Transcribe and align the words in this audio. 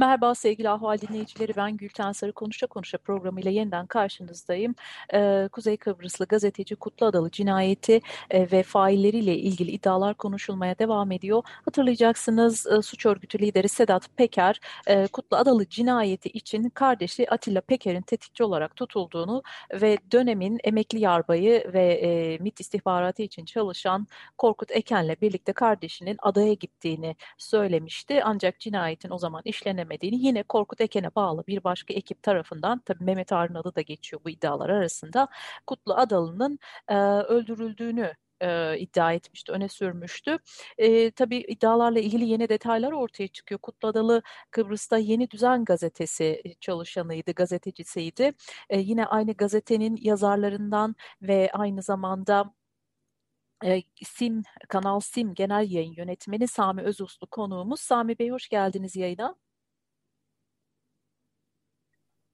Merhaba 0.00 0.34
sevgili 0.34 0.68
Ahval 0.68 0.98
dinleyicileri 1.00 1.56
ben 1.56 1.76
Gülten 1.76 2.12
Sarı 2.12 2.32
Konuşa 2.32 2.66
Konuşa 2.66 2.98
programıyla 2.98 3.50
yeniden 3.50 3.86
karşınızdayım. 3.86 4.74
Ee, 5.14 5.48
Kuzey 5.52 5.76
Kıbrıslı 5.76 6.26
gazeteci 6.26 6.76
Kutlu 6.76 7.06
Adalı 7.06 7.30
cinayeti 7.30 8.00
e, 8.30 8.50
ve 8.52 8.62
failleriyle 8.62 9.38
ilgili 9.38 9.70
iddialar 9.70 10.14
konuşulmaya 10.14 10.78
devam 10.78 11.12
ediyor. 11.12 11.42
Hatırlayacaksınız 11.64 12.66
e, 12.66 12.82
suç 12.82 13.06
örgütü 13.06 13.38
lideri 13.38 13.68
Sedat 13.68 14.08
Peker 14.16 14.60
e, 14.86 15.06
Kutlu 15.06 15.36
Adalı 15.36 15.68
cinayeti 15.68 16.28
için 16.28 16.70
kardeşi 16.70 17.30
Atilla 17.30 17.60
Peker'in 17.60 18.02
tetikçi 18.02 18.44
olarak 18.44 18.76
tutulduğunu 18.76 19.42
ve 19.72 19.98
dönemin 20.12 20.58
emekli 20.64 21.00
yarbayı 21.00 21.72
ve 21.72 21.92
e, 21.92 22.38
MİT 22.38 22.60
istihbaratı 22.60 23.22
için 23.22 23.44
çalışan 23.44 24.06
Korkut 24.38 24.70
Eken'le 24.70 25.16
birlikte 25.22 25.52
kardeşinin 25.52 26.16
adaya 26.22 26.52
gittiğini 26.52 27.16
söylemişti. 27.38 28.24
Ancak 28.24 28.60
cinayetin 28.60 29.10
o 29.10 29.18
zaman 29.18 29.42
işlenemediğini 29.44 29.87
edilemediğini 29.92 30.26
yine 30.26 30.42
Korkut 30.42 30.80
Eken'e 30.80 31.14
bağlı 31.14 31.44
bir 31.46 31.64
başka 31.64 31.94
ekip 31.94 32.22
tarafından 32.22 32.78
tabii 32.84 33.04
Mehmet 33.04 33.32
Ağar'ın 33.32 33.54
adı 33.54 33.74
da 33.74 33.80
geçiyor 33.80 34.22
bu 34.24 34.30
iddialar 34.30 34.68
arasında 34.70 35.28
Kutlu 35.66 35.94
Adalı'nın 35.94 36.58
e, 36.88 36.94
öldürüldüğünü 36.98 38.14
e, 38.40 38.78
iddia 38.78 39.12
etmişti, 39.12 39.52
öne 39.52 39.68
sürmüştü. 39.68 40.38
E, 40.78 41.10
tabii 41.10 41.36
iddialarla 41.38 42.00
ilgili 42.00 42.24
yeni 42.24 42.48
detaylar 42.48 42.92
ortaya 42.92 43.28
çıkıyor. 43.28 43.60
Kutlu 43.60 43.88
Adalı 43.88 44.22
Kıbrıs'ta 44.50 44.98
Yeni 44.98 45.30
Düzen 45.30 45.64
gazetesi 45.64 46.42
çalışanıydı, 46.60 47.32
gazetecisiydi. 47.32 48.32
E, 48.70 48.80
yine 48.80 49.06
aynı 49.06 49.32
gazetenin 49.32 49.98
yazarlarından 50.02 50.94
ve 51.22 51.50
aynı 51.52 51.82
zamanda 51.82 52.54
e, 53.64 53.82
SIM, 54.04 54.42
Kanal 54.68 55.00
SIM 55.00 55.34
Genel 55.34 55.70
Yayın 55.70 55.94
Yönetmeni 55.96 56.48
Sami 56.48 56.82
Özuslu 56.82 57.26
konuğumuz. 57.26 57.80
Sami 57.80 58.18
Bey 58.18 58.30
hoş 58.30 58.48
geldiniz 58.48 58.96
yayına. 58.96 59.36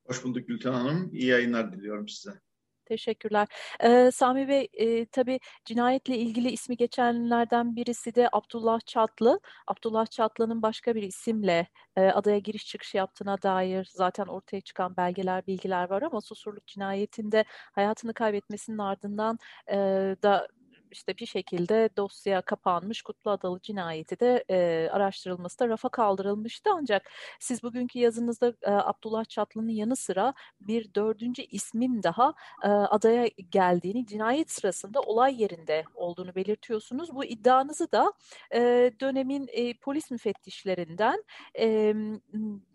Hoş 0.07 0.25
bulduk 0.25 0.49
Gülten 0.49 0.73
Hanım. 0.73 1.11
İyi 1.13 1.27
yayınlar 1.27 1.73
diliyorum 1.73 2.09
size. 2.09 2.41
Teşekkürler. 2.87 3.49
Ee, 3.81 4.11
Sami 4.15 4.49
Bey, 4.49 4.69
e, 4.73 5.07
tabii 5.07 5.41
cinayetle 5.65 6.19
ilgili 6.19 6.51
ismi 6.51 6.77
geçenlerden 6.77 7.77
birisi 7.77 8.15
de 8.15 8.29
Abdullah 8.33 8.81
Çatlı. 8.87 9.41
Abdullah 9.67 10.07
Çatlı'nın 10.07 10.63
başka 10.63 10.95
bir 10.95 11.03
isimle 11.03 11.67
e, 11.97 12.01
adaya 12.03 12.39
giriş 12.39 12.67
çıkış 12.67 12.95
yaptığına 12.95 13.43
dair 13.43 13.89
zaten 13.93 14.27
ortaya 14.27 14.61
çıkan 14.61 14.97
belgeler, 14.97 15.47
bilgiler 15.47 15.91
var 15.91 16.03
ama 16.03 16.21
Susurluk 16.21 16.67
cinayetinde 16.67 17.45
hayatını 17.73 18.15
kaybetmesinin 18.15 18.79
ardından 18.79 19.39
e, 19.71 19.77
da 20.23 20.49
işte 20.95 21.17
bir 21.19 21.27
şekilde 21.27 21.89
dosya 21.97 22.43
kapanmış 22.43 23.03
Kutlu 23.03 23.31
Adalı 23.31 23.61
cinayeti 23.61 24.21
de 24.21 24.45
e, 24.51 24.89
araştırılması 24.93 25.59
da 25.59 25.69
rafa 25.69 25.89
kaldırılmıştı. 25.89 26.71
Ancak 26.73 27.11
siz 27.41 27.63
bugünkü 27.63 27.99
yazınızda 27.99 28.55
e, 28.63 28.71
Abdullah 28.71 29.25
Çatlı'nın 29.25 29.69
yanı 29.69 29.97
sıra 29.97 30.35
bir 30.61 30.95
dördüncü 30.95 31.43
ismin 31.43 32.03
daha 32.03 32.35
e, 32.63 32.69
adaya 32.69 33.27
geldiğini, 33.51 34.07
cinayet 34.07 34.51
sırasında 34.51 35.01
olay 35.01 35.43
yerinde 35.43 35.85
olduğunu 35.95 36.35
belirtiyorsunuz. 36.35 37.15
Bu 37.15 37.25
iddianızı 37.25 37.93
da 37.93 38.13
e, 38.55 38.61
dönemin 39.01 39.49
e, 39.53 39.75
polis 39.75 40.11
müfettişlerinden 40.11 41.25
e, 41.59 41.95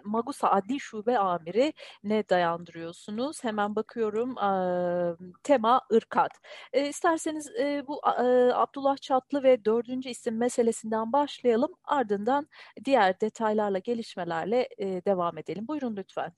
Magusa 0.04 0.52
Adli 0.52 0.80
Şube 0.80 1.18
Amiri 1.18 1.74
ne 2.04 2.30
dayandırıyorsunuz? 2.30 3.44
Hemen 3.44 3.76
bakıyorum. 3.76 4.38
E, 4.38 4.52
tema 5.44 5.82
Irkat. 5.92 6.32
E, 6.74 6.88
isterseniz 6.88 7.50
e, 7.60 7.88
bu 7.88 8.02
Abdullah 8.54 8.98
Çatlı 8.98 9.44
ve 9.44 9.66
dördüncü 9.66 10.10
isim 10.10 10.38
meselesinden 10.38 11.14
başlayalım. 11.14 11.72
Ardından 11.84 12.48
diğer 12.86 13.22
detaylarla, 13.22 13.80
gelişmelerle 13.80 14.70
e, 14.78 14.86
devam 15.06 15.38
edelim. 15.38 15.68
Buyurun 15.68 15.96
lütfen. 15.96 16.34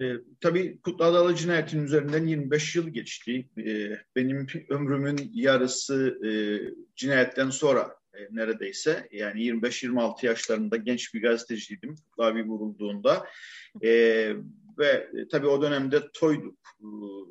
E, 0.00 0.12
tabii 0.40 0.80
Kutlu 0.80 1.04
Adalı 1.04 1.34
cinayetinin 1.34 1.84
üzerinden 1.84 2.26
25 2.26 2.76
yıl 2.76 2.88
geçti. 2.88 3.48
E, 3.58 3.90
benim 4.16 4.46
ömrümün 4.68 5.30
yarısı 5.34 6.18
e, 6.26 6.30
cinayetten 6.96 7.50
sonra 7.50 7.96
e, 8.14 8.18
neredeyse. 8.30 9.08
Yani 9.12 9.40
25-26 9.40 10.26
yaşlarında 10.26 10.76
genç 10.76 11.14
bir 11.14 11.22
gazeteciydim 11.22 11.94
Kutlu 11.96 12.24
abi 12.24 12.44
vurulduğunda. 12.44 13.26
E, 13.84 14.32
ve 14.78 14.86
e, 14.86 15.28
tabii 15.28 15.46
o 15.46 15.62
dönemde 15.62 16.08
toyduk. 16.14 16.58
E, 16.80 16.86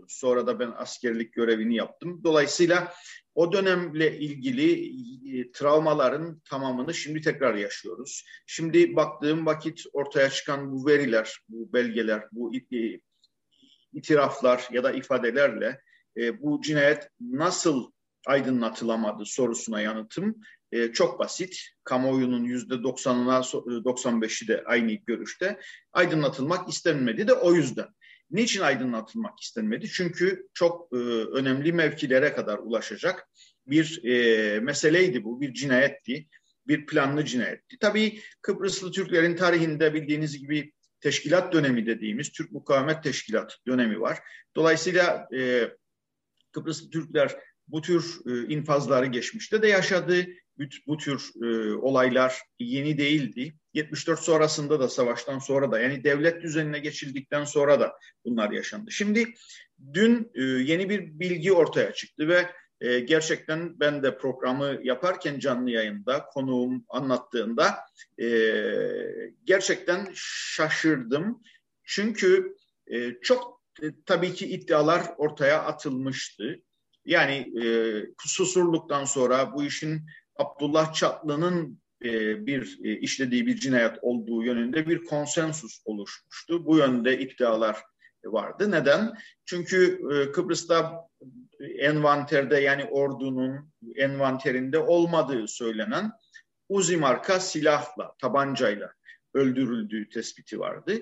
sonra 0.08 0.48
da 0.48 0.60
ben 0.60 0.74
askerlik 0.78 1.34
görevini 1.34 1.76
yaptım. 1.76 2.22
Dolayısıyla 2.24 2.94
o 3.36 3.52
dönemle 3.52 4.18
ilgili 4.18 4.90
e, 5.40 5.52
travmaların 5.52 6.42
tamamını 6.50 6.94
şimdi 6.94 7.22
tekrar 7.22 7.56
yaşıyoruz. 7.56 8.26
Şimdi 8.46 8.96
baktığım 8.96 9.46
vakit 9.46 9.84
ortaya 9.94 10.30
çıkan 10.30 10.72
bu 10.72 10.88
veriler, 10.88 11.38
bu 11.50 11.74
belgeler, 11.74 12.24
bu 12.32 12.52
itiraflar 13.94 14.68
ya 14.72 14.84
da 14.84 14.92
ifadelerle 14.92 15.82
bu 16.40 16.62
cinayet 16.62 17.10
nasıl 17.22 17.92
aydınlatılamadı 18.28 19.26
sorusuna 19.26 19.82
yanıtım 19.82 20.42
e, 20.72 20.92
çok 20.92 21.20
basit. 21.20 21.62
Kamuoyunun 21.84 22.44
yüzde 22.44 22.74
90'ına 22.74 23.42
95'i 23.84 24.48
de 24.48 24.64
aynı 24.66 24.92
görüşte. 24.92 25.60
Aydınlatılmak 25.92 26.70
istenmedi 26.70 27.28
de 27.28 27.34
o 27.34 27.54
yüzden. 27.54 27.88
Niçin 28.32 28.62
aydınlatılmak 28.62 29.40
istenmedi? 29.40 29.88
Çünkü 29.90 30.48
çok 30.54 30.94
e, 30.94 30.96
önemli 31.34 31.74
mevkilere 31.74 32.34
kadar 32.34 32.58
ulaşacak 32.58 33.30
bir 33.68 34.04
e, 34.04 34.60
meseleydi 34.60 35.24
bu, 35.24 35.42
bir 35.42 35.54
cinayetti, 35.54 36.28
bir 36.68 36.86
planlı 36.86 37.26
cinayetti. 37.26 37.78
Tabii 37.80 38.22
Kıbrıslı 38.42 38.92
Türklerin 38.92 39.36
tarihinde 39.36 39.94
bildiğiniz 39.94 40.40
gibi 40.40 40.74
teşkilat 41.02 41.54
dönemi 41.54 41.86
dediğimiz 41.86 42.32
Türk 42.32 42.52
Mukavemet 42.52 43.04
Teşkilat 43.04 43.58
dönemi 43.68 44.02
var. 44.02 44.20
Dolayısıyla 44.56 45.28
e, 45.38 45.72
Kıbrıslı 46.52 46.90
Türkler 46.90 47.36
bu 47.68 47.82
tür 47.82 48.20
e, 48.26 48.54
infazları 48.54 49.06
geçmişte 49.06 49.62
de 49.62 49.68
yaşadı 49.68 50.28
bu, 50.88 50.98
tür 50.98 51.32
e, 51.44 51.74
olaylar 51.74 52.42
yeni 52.60 52.98
değildi. 52.98 53.54
74 53.74 54.20
sonrasında 54.20 54.80
da 54.80 54.90
savaştan 54.90 55.40
sonra 55.40 55.72
da 55.72 55.80
yani 55.80 56.04
devlet 56.04 56.44
düzenine 56.44 56.80
geçildikten 56.80 57.44
sonra 57.44 57.80
da 57.80 57.98
bunlar 58.26 58.52
yaşandı. 58.52 58.92
Şimdi 58.92 59.34
dün 59.94 60.32
e, 60.36 60.42
yeni 60.44 60.90
bir 60.90 61.20
bilgi 61.20 61.54
ortaya 61.54 61.94
çıktı 61.94 62.28
ve 62.28 62.50
e, 62.82 63.00
gerçekten 63.00 63.80
ben 63.80 64.04
de 64.04 64.18
programı 64.18 64.80
yaparken 64.84 65.40
canlı 65.40 65.70
yayında 65.72 66.26
konuğum 66.26 66.86
anlattığında 66.90 67.78
e, 68.22 68.28
gerçekten 69.44 70.08
şaşırdım. 70.16 71.42
Çünkü 71.84 72.56
e, 72.88 73.14
çok 73.22 73.62
e, 73.82 73.86
tabii 74.06 74.34
ki 74.34 74.48
iddialar 74.48 75.04
ortaya 75.18 75.64
atılmıştı. 75.64 76.62
Yani 77.06 77.64
e, 77.64 77.66
susurluktan 78.28 79.06
sonra 79.06 79.54
bu 79.54 79.64
işin 79.64 80.02
Abdullah 80.38 80.94
Çatlı'nın 80.94 81.80
e, 82.04 82.46
bir 82.46 82.80
e, 82.84 83.00
işlediği 83.00 83.48
bir 83.48 83.56
cinayet 83.56 83.96
olduğu 84.02 84.44
yönünde 84.44 84.88
bir 84.88 85.06
konsensus 85.06 85.82
oluşmuştu. 85.86 86.66
Bu 86.66 86.78
yönde 86.78 87.20
iddialar 87.20 87.78
vardı. 88.26 88.72
Neden? 88.72 89.14
Çünkü 89.46 90.02
e, 90.14 90.32
Kıbrıs'ta 90.32 91.08
envanterde 91.80 92.58
yani 92.58 92.86
ordunun 92.86 93.72
envanterinde 93.96 94.80
olmadığı 94.80 95.48
söylenen 95.48 96.12
Uzi 96.70 96.98
marka 96.98 97.40
silahla, 97.40 98.16
tabancayla 98.22 98.92
öldürüldüğü 99.34 100.10
tespiti 100.10 100.60
vardı. 100.60 100.94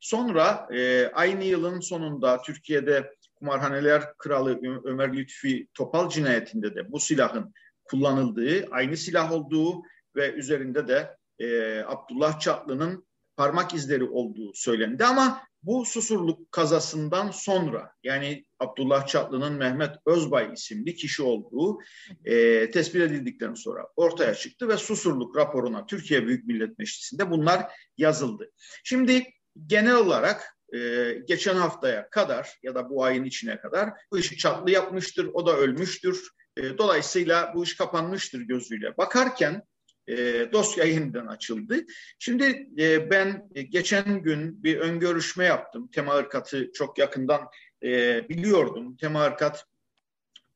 Sonra 0.00 0.68
e, 0.74 1.06
aynı 1.06 1.44
yılın 1.44 1.80
sonunda 1.80 2.42
Türkiye'de 2.42 3.14
Kumarhaneler 3.34 4.14
Kralı 4.18 4.60
Ömer 4.84 5.16
Lütfi 5.16 5.68
Topal 5.74 6.08
cinayetinde 6.08 6.74
de 6.74 6.92
bu 6.92 7.00
silahın 7.00 7.54
kullanıldığı, 7.84 8.68
aynı 8.70 8.96
silah 8.96 9.32
olduğu 9.32 9.82
ve 10.16 10.32
üzerinde 10.32 10.88
de 10.88 11.16
e, 11.38 11.78
Abdullah 11.86 12.40
Çatlı'nın 12.40 13.06
parmak 13.36 13.74
izleri 13.74 14.04
olduğu 14.04 14.54
söylendi. 14.54 15.04
Ama 15.04 15.42
bu 15.62 15.84
Susurluk 15.84 16.52
kazasından 16.52 17.30
sonra 17.30 17.92
yani 18.02 18.44
Abdullah 18.58 19.06
Çatlı'nın 19.06 19.52
Mehmet 19.52 19.90
Özbay 20.06 20.52
isimli 20.52 20.94
kişi 20.94 21.22
olduğu 21.22 21.78
e, 22.24 22.70
tespit 22.70 23.02
edildikten 23.02 23.54
sonra 23.54 23.86
ortaya 23.96 24.34
çıktı 24.34 24.68
ve 24.68 24.76
Susurluk 24.76 25.36
raporuna 25.36 25.86
Türkiye 25.86 26.26
Büyük 26.26 26.46
Millet 26.46 26.78
Meclisi'nde 26.78 27.30
bunlar 27.30 27.72
yazıldı. 27.98 28.50
Şimdi 28.84 29.24
genel 29.66 29.96
olarak 29.96 30.56
e, 30.74 31.12
geçen 31.28 31.56
haftaya 31.56 32.10
kadar 32.10 32.58
ya 32.62 32.74
da 32.74 32.90
bu 32.90 33.04
ayın 33.04 33.24
içine 33.24 33.60
kadar 33.60 33.90
bu 34.12 34.18
işi 34.18 34.36
Çatlı 34.36 34.70
yapmıştır, 34.70 35.30
o 35.34 35.46
da 35.46 35.56
ölmüştür. 35.56 36.28
E, 36.56 36.78
dolayısıyla 36.78 37.52
bu 37.54 37.64
iş 37.64 37.76
kapanmıştır 37.76 38.40
gözüyle. 38.40 38.96
Bakarken 38.96 39.62
e, 40.06 40.16
dosya 40.52 40.84
yeniden 40.84 41.26
açıldı. 41.26 41.76
Şimdi 42.18 42.68
e, 42.78 43.10
ben 43.10 43.48
geçen 43.70 44.22
gün 44.22 44.62
bir 44.62 44.78
ön 44.78 45.00
görüşme 45.00 45.44
yaptım. 45.44 45.88
Tema 45.88 46.20
Irkat'ı 46.20 46.72
çok 46.72 46.98
yakından 46.98 47.48
e, 47.82 48.28
biliyordum. 48.28 48.96
Tema 48.96 49.26
Irkat 49.26 49.66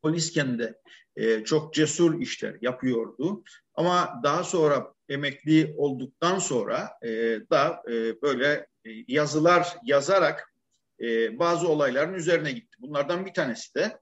polisken 0.02 0.58
de 0.58 0.80
e, 1.16 1.44
çok 1.44 1.74
cesur 1.74 2.20
işler 2.20 2.56
yapıyordu. 2.60 3.44
Ama 3.74 4.20
daha 4.24 4.44
sonra 4.44 4.94
emekli 5.08 5.74
olduktan 5.76 6.38
sonra 6.38 6.90
e, 7.02 7.08
da 7.50 7.82
e, 7.88 8.22
böyle 8.22 8.66
e, 8.84 8.90
yazılar 9.08 9.76
yazarak 9.84 10.52
e, 11.00 11.38
bazı 11.38 11.68
olayların 11.68 12.14
üzerine 12.14 12.52
gitti. 12.52 12.76
Bunlardan 12.80 13.26
bir 13.26 13.34
tanesi 13.34 13.74
de 13.74 13.98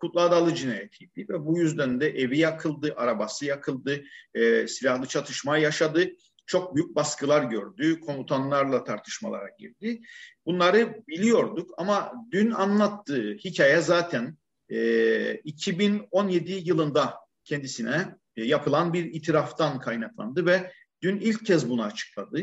Kutlu 0.00 0.20
Adalı 0.20 0.54
cinayetiydi 0.54 1.26
ve 1.28 1.46
bu 1.46 1.58
yüzden 1.58 2.00
de 2.00 2.08
evi 2.08 2.38
yakıldı, 2.38 2.94
arabası 2.96 3.44
yakıldı, 3.44 4.04
e, 4.34 4.68
silahlı 4.68 5.06
çatışma 5.06 5.58
yaşadı. 5.58 6.10
Çok 6.46 6.76
büyük 6.76 6.96
baskılar 6.96 7.42
gördü, 7.42 8.00
komutanlarla 8.00 8.84
tartışmalara 8.84 9.48
girdi. 9.58 10.00
Bunları 10.46 11.02
biliyorduk 11.08 11.70
ama 11.76 12.12
dün 12.32 12.50
anlattığı 12.50 13.36
hikaye 13.44 13.80
zaten 13.80 14.36
e, 14.68 15.34
2017 15.34 16.52
yılında 16.52 17.14
kendisine 17.44 18.16
e, 18.36 18.44
yapılan 18.44 18.92
bir 18.92 19.04
itiraftan 19.04 19.80
kaynaklandı 19.80 20.46
ve 20.46 20.72
dün 21.02 21.20
ilk 21.20 21.46
kez 21.46 21.70
bunu 21.70 21.82
açıkladı. 21.82 22.40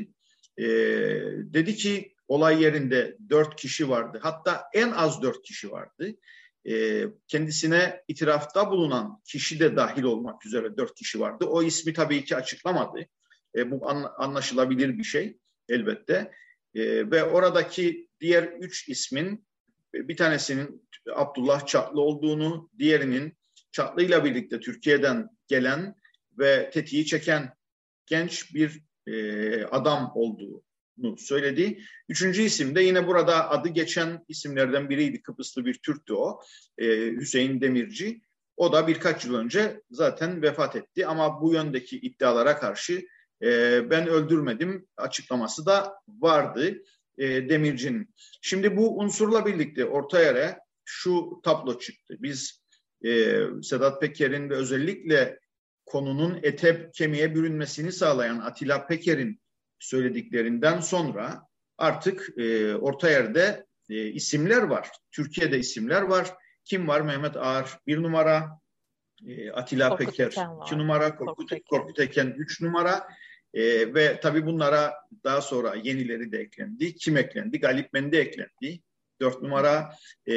E, 0.57 0.65
dedi 1.53 1.75
ki 1.75 2.13
olay 2.27 2.63
yerinde 2.63 3.17
dört 3.29 3.55
kişi 3.55 3.89
vardı. 3.89 4.19
Hatta 4.23 4.63
en 4.73 4.91
az 4.91 5.21
dört 5.21 5.43
kişi 5.43 5.71
vardı. 5.71 6.15
E, 6.69 7.05
kendisine 7.27 8.03
itirafta 8.07 8.71
bulunan 8.71 9.21
kişi 9.25 9.59
de 9.59 9.75
dahil 9.75 10.03
olmak 10.03 10.45
üzere 10.45 10.77
dört 10.77 10.95
kişi 10.95 11.19
vardı. 11.19 11.45
O 11.45 11.63
ismi 11.63 11.93
tabii 11.93 12.25
ki 12.25 12.35
açıklamadı. 12.35 12.99
E, 13.55 13.71
bu 13.71 13.89
an, 13.89 14.13
anlaşılabilir 14.17 14.97
bir 14.97 15.03
şey 15.03 15.37
elbette. 15.69 16.31
E, 16.75 17.11
ve 17.11 17.23
oradaki 17.23 18.09
diğer 18.19 18.43
üç 18.43 18.89
ismin 18.89 19.47
bir 19.93 20.17
tanesinin 20.17 20.87
Abdullah 21.15 21.65
Çatlı 21.65 22.01
olduğunu, 22.01 22.69
diğerinin 22.79 23.37
Çatlı 23.71 24.03
ile 24.03 24.23
birlikte 24.23 24.59
Türkiye'den 24.59 25.29
gelen 25.47 25.95
ve 26.39 26.69
tetiği 26.69 27.05
çeken 27.05 27.53
genç 28.05 28.55
bir 28.55 28.83
e, 29.07 29.63
adam 29.63 30.11
olduğunu 30.15 30.63
söyledi. 31.17 31.79
Üçüncü 32.09 32.41
isim 32.41 32.75
de 32.75 32.81
yine 32.81 33.07
burada 33.07 33.49
adı 33.49 33.69
geçen 33.69 34.25
isimlerden 34.27 34.89
biriydi. 34.89 35.21
Kıbrıslı 35.21 35.65
bir 35.65 35.73
Türktü 35.73 36.13
o. 36.13 36.39
E, 36.77 37.11
Hüseyin 37.11 37.61
Demirci. 37.61 38.21
O 38.57 38.73
da 38.73 38.87
birkaç 38.87 39.25
yıl 39.25 39.35
önce 39.35 39.81
zaten 39.91 40.41
vefat 40.41 40.75
etti 40.75 41.07
ama 41.07 41.41
bu 41.41 41.53
yöndeki 41.53 41.97
iddialara 41.99 42.57
karşı 42.59 43.05
e, 43.43 43.81
ben 43.89 44.07
öldürmedim 44.07 44.87
açıklaması 44.97 45.65
da 45.65 45.93
vardı 46.07 46.83
e, 47.17 47.49
Demirci'nin. 47.49 48.13
Şimdi 48.41 48.77
bu 48.77 48.99
unsurla 48.99 49.45
birlikte 49.45 49.85
orta 49.85 50.21
yere 50.21 50.59
şu 50.85 51.41
tablo 51.43 51.79
çıktı. 51.79 52.15
Biz 52.19 52.63
e, 53.05 53.41
Sedat 53.63 54.01
Peker'in 54.01 54.49
ve 54.49 54.55
özellikle 54.55 55.39
konunun 55.85 56.39
ete 56.43 56.89
kemiğe 56.93 57.35
bürünmesini 57.35 57.91
sağlayan 57.91 58.39
Atilla 58.39 58.87
Peker'in 58.87 59.42
söylediklerinden 59.83 60.79
sonra 60.79 61.47
artık 61.77 62.29
e, 62.37 62.75
orta 62.75 63.09
yerde 63.09 63.65
e, 63.89 64.07
isimler 64.07 64.63
var. 64.63 64.89
Türkiye'de 65.11 65.59
isimler 65.59 66.01
var. 66.01 66.33
Kim 66.65 66.87
var? 66.87 67.01
Mehmet 67.01 67.37
Ağar 67.37 67.79
bir 67.87 68.03
numara, 68.03 68.49
e, 69.27 69.51
Atilla 69.51 69.89
Korkut 69.89 70.05
Peker 70.05 70.35
iki 70.65 70.77
numara, 70.77 71.15
Korkut, 71.15 71.51
Korkut 71.69 71.99
Eken 71.99 72.35
üç 72.37 72.61
numara. 72.61 73.07
E, 73.53 73.93
ve 73.93 74.19
tabii 74.19 74.45
bunlara 74.45 74.93
daha 75.23 75.41
sonra 75.41 75.75
yenileri 75.83 76.31
de 76.31 76.37
eklendi. 76.37 76.95
Kim 76.95 77.17
eklendi? 77.17 77.59
Galip 77.59 77.93
Mendi 77.93 78.15
eklendi. 78.17 78.81
Dört 79.21 79.41
numara 79.41 79.95
e, 80.25 80.35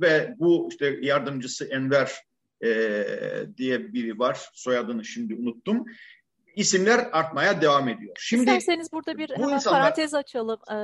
ve 0.00 0.34
bu 0.38 0.68
işte 0.70 0.98
yardımcısı 1.02 1.64
Enver 1.64 2.12
e, 2.64 2.70
diye 3.56 3.92
biri 3.92 4.18
var. 4.18 4.40
Soyadını 4.52 5.04
şimdi 5.04 5.34
unuttum 5.34 5.84
isimler 6.56 7.08
artmaya 7.12 7.60
devam 7.60 7.88
ediyor. 7.88 8.16
Şimdi 8.18 8.42
İsterseniz 8.42 8.92
burada 8.92 9.18
bir 9.18 9.30
hemen 9.30 9.54
insanlar... 9.54 9.80
parantez 9.80 10.14
açalım 10.14 10.60
e, 10.72 10.76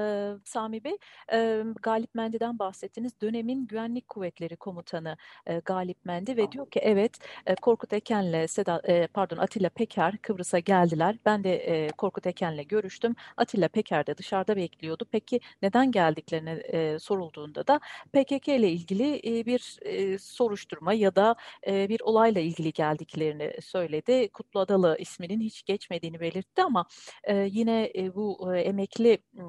Sami 0.45 0.85
Bey. 0.85 0.97
E, 1.33 1.63
Galip 1.83 2.15
Mendi'den 2.15 2.59
bahsettiniz. 2.59 3.13
Dönemin 3.23 3.67
Güvenlik 3.67 4.09
Kuvvetleri 4.09 4.57
Komutanı 4.57 5.17
e, 5.47 5.59
Galip 5.59 6.05
Mendi 6.05 6.37
ve 6.37 6.53
diyor 6.53 6.71
ki 6.71 6.81
evet 6.83 7.19
e, 7.47 7.55
Korkut 7.55 7.93
Eken'le 7.93 8.47
Sedat 8.47 8.89
e, 8.89 9.07
pardon 9.07 9.37
Atilla 9.37 9.69
Peker 9.69 10.19
Kıbrıs'a 10.19 10.59
geldiler. 10.59 11.19
Ben 11.27 11.45
de 11.45 11.57
e, 11.57 11.89
Korkut 11.89 12.27
Eken'le 12.27 12.69
görüştüm. 12.69 13.17
Atilla 13.37 13.69
Peker 13.69 14.07
de 14.07 14.19
dışarıda 14.19 14.57
bekliyordu. 14.57 15.07
Peki 15.12 15.41
neden 15.62 15.91
geldiklerini 15.91 16.51
e, 16.51 16.99
sorulduğunda 16.99 17.67
da 17.67 17.81
PKK 18.12 18.49
ile 18.49 18.71
ilgili 18.71 19.17
e, 19.25 19.47
bir 19.47 19.79
e, 19.83 20.19
soruşturma 20.19 20.93
ya 20.93 21.17
da 21.17 21.37
e, 21.67 21.89
bir 21.89 22.01
olayla 22.01 22.41
ilgili 22.41 22.73
geldiklerini 22.73 23.53
söyledi. 23.62 24.29
Kutlu 24.29 24.61
Adalı 24.61 24.97
isminin 24.99 25.41
hiç 25.41 25.56
geçmediğini 25.64 26.20
belirtti 26.20 26.62
ama 26.62 26.87
e, 27.25 27.37
yine 27.37 27.93
e, 27.97 28.14
bu 28.14 28.55
e, 28.55 28.61
emekli 28.61 29.12
e, 29.12 29.43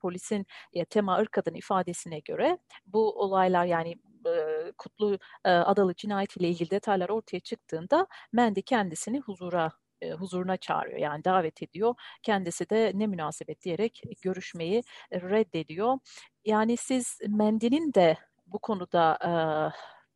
polisin 0.00 0.46
e, 0.72 0.84
Tema 0.84 1.22
Irkad'ın 1.22 1.54
ifadesine 1.54 2.18
göre 2.18 2.58
bu 2.86 3.20
olaylar 3.20 3.64
yani 3.64 3.96
e, 4.26 4.72
Kutlu 4.78 5.18
e, 5.44 5.50
Adalı 5.50 5.94
cinayetiyle 5.94 6.48
ilgili 6.48 6.70
detaylar 6.70 7.08
ortaya 7.08 7.40
çıktığında 7.40 8.06
Mendi 8.32 8.62
kendisini 8.62 9.20
huzura 9.20 9.72
e, 10.00 10.12
huzuruna 10.12 10.56
çağırıyor. 10.56 10.98
Yani 10.98 11.24
davet 11.24 11.62
ediyor. 11.62 11.94
Kendisi 12.22 12.70
de 12.70 12.92
ne 12.94 13.06
münasebet 13.06 13.62
diyerek 13.64 14.02
görüşmeyi 14.22 14.82
reddediyor. 15.12 15.98
Yani 16.44 16.76
siz 16.76 17.18
Mendi'nin 17.28 17.94
de 17.94 18.16
bu 18.46 18.58
konuda 18.58 19.18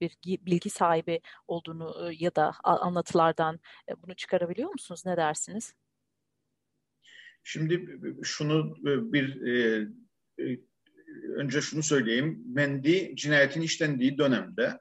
bir 0.00 0.16
bilgi 0.24 0.70
sahibi 0.70 1.20
olduğunu 1.48 2.12
ya 2.18 2.34
da 2.34 2.52
anlatılardan 2.64 3.60
bunu 3.96 4.14
çıkarabiliyor 4.14 4.70
musunuz? 4.70 5.02
Ne 5.06 5.16
dersiniz? 5.16 5.74
Şimdi 7.42 7.98
şunu 8.22 8.76
bir 8.84 9.40
önce 11.36 11.60
şunu 11.60 11.82
söyleyeyim. 11.82 12.42
Mendi 12.46 13.16
cinayetin 13.16 13.60
işlendiği 13.60 14.18
dönemde 14.18 14.80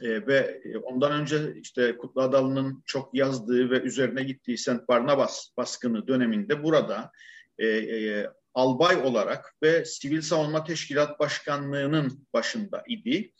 e, 0.00 0.26
ve 0.26 0.62
ondan 0.82 1.12
önce 1.12 1.54
işte 1.56 1.96
Kutlu 1.96 2.22
Adalı'nın 2.22 2.82
çok 2.86 3.14
yazdığı 3.14 3.70
ve 3.70 3.80
üzerine 3.80 4.22
gittiği 4.22 4.58
St. 4.58 4.88
Barnabas 4.88 5.48
baskını 5.56 6.08
döneminde 6.08 6.62
burada 6.62 7.10
e, 7.58 7.66
e, 7.66 8.30
albay 8.56 8.96
olarak 8.96 9.54
ve 9.62 9.84
Sivil 9.84 10.20
Savunma 10.20 10.64
Teşkilat 10.64 11.18
Başkanlığı'nın 11.18 12.26
başında 12.32 12.84
idi. 12.88 13.32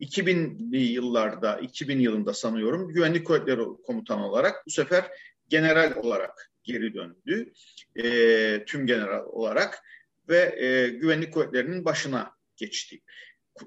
2000'li 0.00 0.82
yıllarda, 0.82 1.58
2000 1.58 2.00
yılında 2.00 2.34
sanıyorum 2.34 2.88
Güvenlik 2.88 3.26
Kuvvetleri 3.26 3.62
Komutanı 3.86 4.28
olarak 4.28 4.66
bu 4.66 4.70
sefer 4.70 5.04
general 5.48 5.96
olarak 5.96 6.50
geri 6.62 6.94
döndü. 6.94 7.52
E, 7.96 8.64
tüm 8.64 8.86
general 8.86 9.24
olarak 9.26 9.82
ve 10.28 10.64
e, 10.64 10.88
Güvenlik 10.88 11.34
Kuvvetleri'nin 11.34 11.84
başına 11.84 12.30
geçti. 12.56 13.00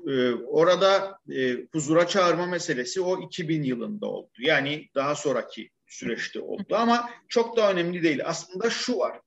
E, 0.07 0.31
orada 0.31 1.19
e, 1.35 1.67
huzura 1.71 2.07
çağırma 2.07 2.45
meselesi 2.45 3.01
o 3.01 3.21
2000 3.21 3.63
yılında 3.63 4.05
oldu. 4.05 4.33
Yani 4.39 4.89
daha 4.95 5.15
sonraki 5.15 5.69
süreçte 5.87 6.39
oldu 6.39 6.75
ama 6.75 7.09
çok 7.27 7.57
da 7.57 7.71
önemli 7.71 8.03
değil. 8.03 8.21
Aslında 8.25 8.69
şu 8.69 8.97
var, 8.97 9.19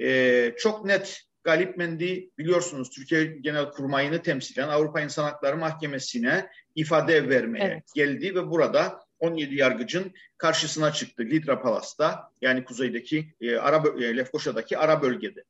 e, 0.00 0.54
çok 0.58 0.84
net 0.84 1.22
Galip 1.44 1.76
Mendi 1.76 2.30
biliyorsunuz 2.38 2.90
Türkiye 2.90 3.24
Genel 3.24 3.70
Kurmayını 3.70 4.22
temsilen 4.22 4.68
Avrupa 4.68 5.00
İnsan 5.00 5.24
Hakları 5.24 5.56
Mahkemesi'ne 5.56 6.50
ifade 6.74 7.28
vermeye 7.28 7.64
evet. 7.64 7.84
geldi 7.94 8.34
ve 8.34 8.50
burada 8.50 9.00
17 9.18 9.54
yargıcın 9.54 10.12
karşısına 10.38 10.92
çıktı 10.92 11.22
Lidra 11.22 11.62
Palas'ta 11.62 12.30
yani 12.42 12.64
kuzeydeki 12.64 13.34
e, 13.40 13.56
Ara 13.56 14.04
e, 14.04 14.16
Lefkoşa'daki 14.16 14.78
ara 14.78 15.02
bölgede 15.02 15.44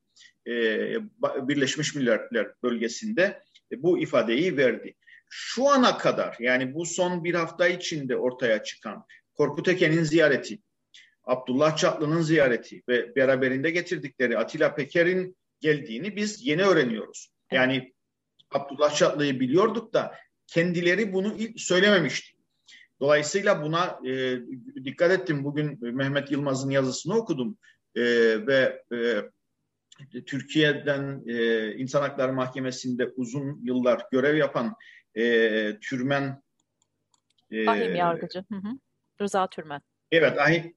e, 0.46 0.52
Birleşmiş 1.48 1.94
Milletler 1.94 2.52
bölgesinde 2.62 3.42
e, 3.72 3.82
bu 3.82 3.98
ifadeyi 3.98 4.56
verdi. 4.56 4.94
Şu 5.28 5.68
ana 5.68 5.98
kadar 5.98 6.36
yani 6.40 6.74
bu 6.74 6.86
son 6.86 7.24
bir 7.24 7.34
hafta 7.34 7.68
içinde 7.68 8.16
ortaya 8.16 8.62
çıkan 8.62 9.04
Korkut 9.34 9.68
Eken'in 9.68 10.02
ziyareti, 10.02 10.58
Abdullah 11.24 11.76
Çatlı'nın 11.76 12.20
ziyareti 12.20 12.82
ve 12.88 13.16
beraberinde 13.16 13.70
getirdikleri 13.70 14.38
Atilla 14.38 14.74
Peker'in 14.74 15.36
geldiğini 15.60 16.16
biz 16.16 16.46
yeni 16.46 16.62
öğreniyoruz. 16.62 17.32
Yani 17.50 17.92
Abdullah 18.50 18.94
Çatlı'yı 18.94 19.40
biliyorduk 19.40 19.92
da 19.92 20.14
kendileri 20.46 21.12
bunu 21.12 21.36
ilk 21.38 21.60
söylememişti. 21.60 22.36
Dolayısıyla 23.00 23.62
buna 23.62 24.00
e, 24.06 24.38
dikkat 24.84 25.10
ettim. 25.10 25.44
Bugün 25.44 25.94
Mehmet 25.94 26.30
Yılmaz'ın 26.30 26.70
yazısını 26.70 27.16
okudum 27.16 27.58
e, 27.94 28.02
ve 28.46 28.82
e, 28.92 30.20
Türkiye'den 30.26 31.22
e, 31.26 31.66
İnsan 31.74 32.02
Hakları 32.02 32.32
Mahkemesi'nde 32.32 33.06
uzun 33.06 33.60
yıllar 33.64 34.02
görev 34.12 34.36
yapan 34.36 34.76
e, 35.14 35.78
Türmen 35.80 36.42
e, 37.50 37.68
Ahim 37.68 37.96
Yargıcı. 37.96 38.38
Hı 38.38 38.54
hı. 38.54 38.68
Rıza 39.20 39.46
Türmen. 39.46 39.80
Evet, 40.10 40.38
Ahim, 40.38 40.74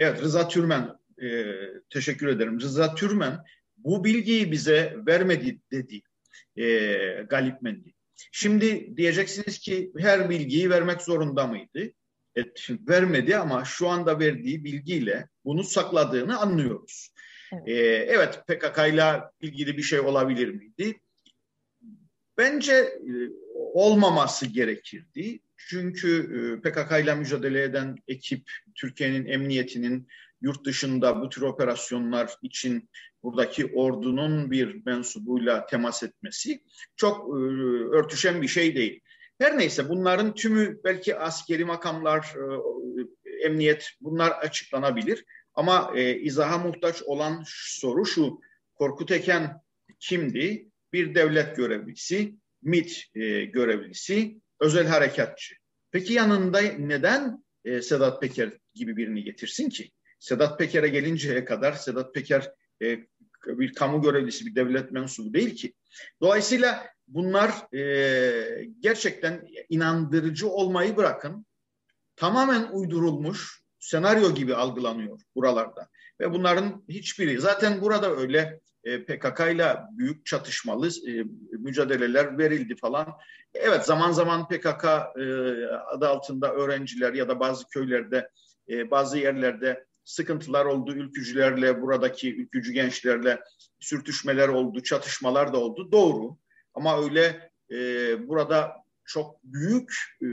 Evet 0.00 0.22
Rıza 0.22 0.48
Türmen 0.48 0.98
e, 1.22 1.44
teşekkür 1.90 2.26
ederim. 2.26 2.60
Rıza 2.60 2.94
Türmen 2.94 3.38
bu 3.76 4.04
bilgiyi 4.04 4.52
bize 4.52 4.96
vermedi 5.06 5.60
dedi 5.72 6.00
e, 6.56 6.66
Galip 7.22 7.62
Mendi. 7.62 7.94
Şimdi 8.32 8.96
diyeceksiniz 8.96 9.58
ki 9.58 9.92
her 9.98 10.30
bilgiyi 10.30 10.70
vermek 10.70 11.02
zorunda 11.02 11.46
mıydı? 11.46 11.92
Evet, 12.34 12.68
vermedi 12.88 13.36
ama 13.36 13.64
şu 13.64 13.88
anda 13.88 14.18
verdiği 14.18 14.64
bilgiyle 14.64 15.28
bunu 15.44 15.64
sakladığını 15.64 16.40
anlıyoruz. 16.40 17.12
Evet, 17.52 17.68
ee, 17.68 17.72
evet 18.08 18.42
PKK 18.46 18.78
ile 18.78 19.20
ilgili 19.40 19.76
bir 19.76 19.82
şey 19.82 20.00
olabilir 20.00 20.48
miydi? 20.48 21.00
Bence 22.40 22.74
e, 22.74 23.12
olmaması 23.54 24.46
gerekirdi. 24.46 25.40
Çünkü 25.56 26.10
e, 26.36 26.60
PKK 26.60 27.04
ile 27.04 27.14
mücadele 27.14 27.62
eden 27.62 27.96
ekip, 28.08 28.50
Türkiye'nin 28.74 29.26
emniyetinin 29.26 30.08
yurt 30.40 30.64
dışında 30.64 31.20
bu 31.20 31.28
tür 31.28 31.42
operasyonlar 31.42 32.30
için 32.42 32.90
buradaki 33.22 33.66
ordunun 33.66 34.50
bir 34.50 34.86
mensubuyla 34.86 35.66
temas 35.66 36.02
etmesi 36.02 36.62
çok 36.96 37.28
e, 37.28 37.40
örtüşen 37.96 38.42
bir 38.42 38.48
şey 38.48 38.74
değil. 38.74 39.00
Her 39.38 39.58
neyse 39.58 39.88
bunların 39.88 40.34
tümü 40.34 40.80
belki 40.84 41.16
askeri 41.16 41.64
makamlar, 41.64 42.34
emniyet 43.44 43.90
bunlar 44.00 44.30
açıklanabilir. 44.30 45.24
Ama 45.54 45.92
izaha 46.20 46.58
muhtaç 46.58 47.02
olan 47.02 47.42
soru 47.46 48.06
şu, 48.06 48.40
Korkut 48.74 49.10
Eken 49.10 49.60
kimdi? 49.98 50.69
Bir 50.92 51.14
devlet 51.14 51.56
görevlisi, 51.56 52.34
MIT 52.62 53.04
e, 53.14 53.44
görevlisi, 53.44 54.40
özel 54.60 54.86
harekatçı. 54.86 55.54
Peki 55.90 56.12
yanında 56.12 56.60
neden 56.60 57.44
e, 57.64 57.82
Sedat 57.82 58.20
Peker 58.20 58.52
gibi 58.74 58.96
birini 58.96 59.24
getirsin 59.24 59.68
ki? 59.68 59.90
Sedat 60.18 60.58
Peker'e 60.58 60.88
gelinceye 60.88 61.44
kadar 61.44 61.72
Sedat 61.72 62.14
Peker 62.14 62.52
e, 62.82 62.98
bir 63.46 63.74
kamu 63.74 64.02
görevlisi, 64.02 64.46
bir 64.46 64.54
devlet 64.54 64.92
mensubu 64.92 65.34
değil 65.34 65.56
ki. 65.56 65.74
Dolayısıyla 66.20 66.86
bunlar 67.08 67.74
e, 67.74 68.64
gerçekten 68.80 69.48
inandırıcı 69.68 70.48
olmayı 70.48 70.96
bırakın. 70.96 71.46
Tamamen 72.16 72.68
uydurulmuş 72.72 73.62
senaryo 73.78 74.34
gibi 74.34 74.54
algılanıyor 74.54 75.20
buralarda. 75.34 75.88
Ve 76.20 76.32
bunların 76.32 76.84
hiçbiri 76.88 77.40
zaten 77.40 77.80
burada 77.80 78.16
öyle 78.16 78.60
PKK 78.82 79.40
ile 79.40 79.76
büyük 79.90 80.26
çatışmalı 80.26 80.88
e, 80.88 81.24
mücadeleler 81.50 82.38
verildi 82.38 82.76
falan. 82.76 83.06
Evet 83.54 83.84
zaman 83.84 84.12
zaman 84.12 84.48
PKK 84.48 84.84
e, 84.84 85.24
adı 85.66 86.08
altında 86.08 86.52
öğrenciler 86.52 87.14
ya 87.14 87.28
da 87.28 87.40
bazı 87.40 87.68
köylerde 87.68 88.30
e, 88.68 88.90
bazı 88.90 89.18
yerlerde 89.18 89.84
sıkıntılar 90.04 90.64
oldu. 90.64 90.94
Ülkücülerle, 90.94 91.82
buradaki 91.82 92.36
ülkücü 92.36 92.72
gençlerle 92.72 93.40
sürtüşmeler 93.80 94.48
oldu, 94.48 94.82
çatışmalar 94.82 95.52
da 95.52 95.58
oldu. 95.58 95.92
Doğru. 95.92 96.36
Ama 96.74 97.02
öyle 97.02 97.50
e, 97.70 97.78
burada 98.28 98.76
çok 99.04 99.44
büyük 99.44 99.92
e, 100.22 100.26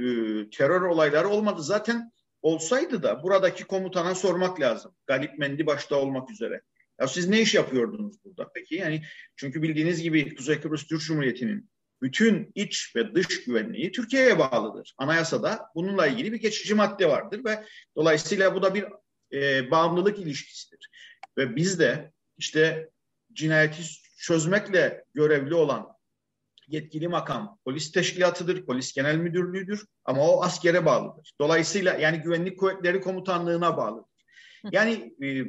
terör 0.50 0.82
olayları 0.82 1.28
olmadı. 1.28 1.62
Zaten 1.62 2.12
olsaydı 2.42 3.04
da 3.04 3.24
buradaki 3.24 3.64
komutana 3.64 4.16
sormak 4.16 4.60
lazım. 4.60 4.92
Galip 5.08 5.38
Mendi 5.40 5.66
başta 5.66 5.96
olmak 5.96 6.32
üzere. 6.32 6.62
Ya 7.00 7.08
siz 7.08 7.28
ne 7.28 7.42
iş 7.42 7.54
yapıyordunuz 7.54 8.26
burada 8.26 8.52
peki? 8.54 8.76
Yani 8.76 9.04
çünkü 9.36 9.62
bildiğiniz 9.62 10.02
gibi 10.02 10.36
Kuzey 10.36 10.62
Kıbrıs 10.62 10.88
Türk 10.88 11.02
Cumhuriyeti'nin 11.02 11.70
bütün 12.02 12.52
iç 12.56 12.96
ve 12.96 13.16
dış 13.16 13.44
güvenliği 13.46 13.92
Türkiye'ye 13.92 14.40
bağlıdır. 14.40 14.94
Anayasada 14.98 15.70
bununla 15.76 16.08
ilgili 16.08 16.32
bir 16.32 16.40
geçici 16.40 16.76
madde 16.76 17.10
vardır 17.10 17.46
ve 17.46 17.64
dolayısıyla 17.96 18.56
bu 18.56 18.62
da 18.62 18.76
bir 18.76 18.86
e, 19.34 19.72
bağımlılık 19.72 20.20
ilişkisidir. 20.20 20.90
Ve 21.38 21.56
biz 21.56 21.80
de 21.80 22.12
işte 22.38 22.90
cinayeti 23.34 23.84
çözmekle 24.18 25.04
görevli 25.14 25.56
olan 25.56 25.98
yetkili 26.68 27.08
makam 27.08 27.60
polis 27.66 27.92
teşkilatıdır, 27.92 28.66
polis 28.66 28.94
genel 28.94 29.16
müdürlüğüdür 29.18 29.86
ama 30.06 30.30
o 30.30 30.44
askere 30.44 30.86
bağlıdır. 30.86 31.34
Dolayısıyla 31.42 31.94
yani 31.94 32.18
güvenlik 32.18 32.60
kuvvetleri 32.60 33.02
komutanlığına 33.02 33.78
bağlıdır. 33.78 34.26
Yani 34.72 35.14
e, 35.24 35.46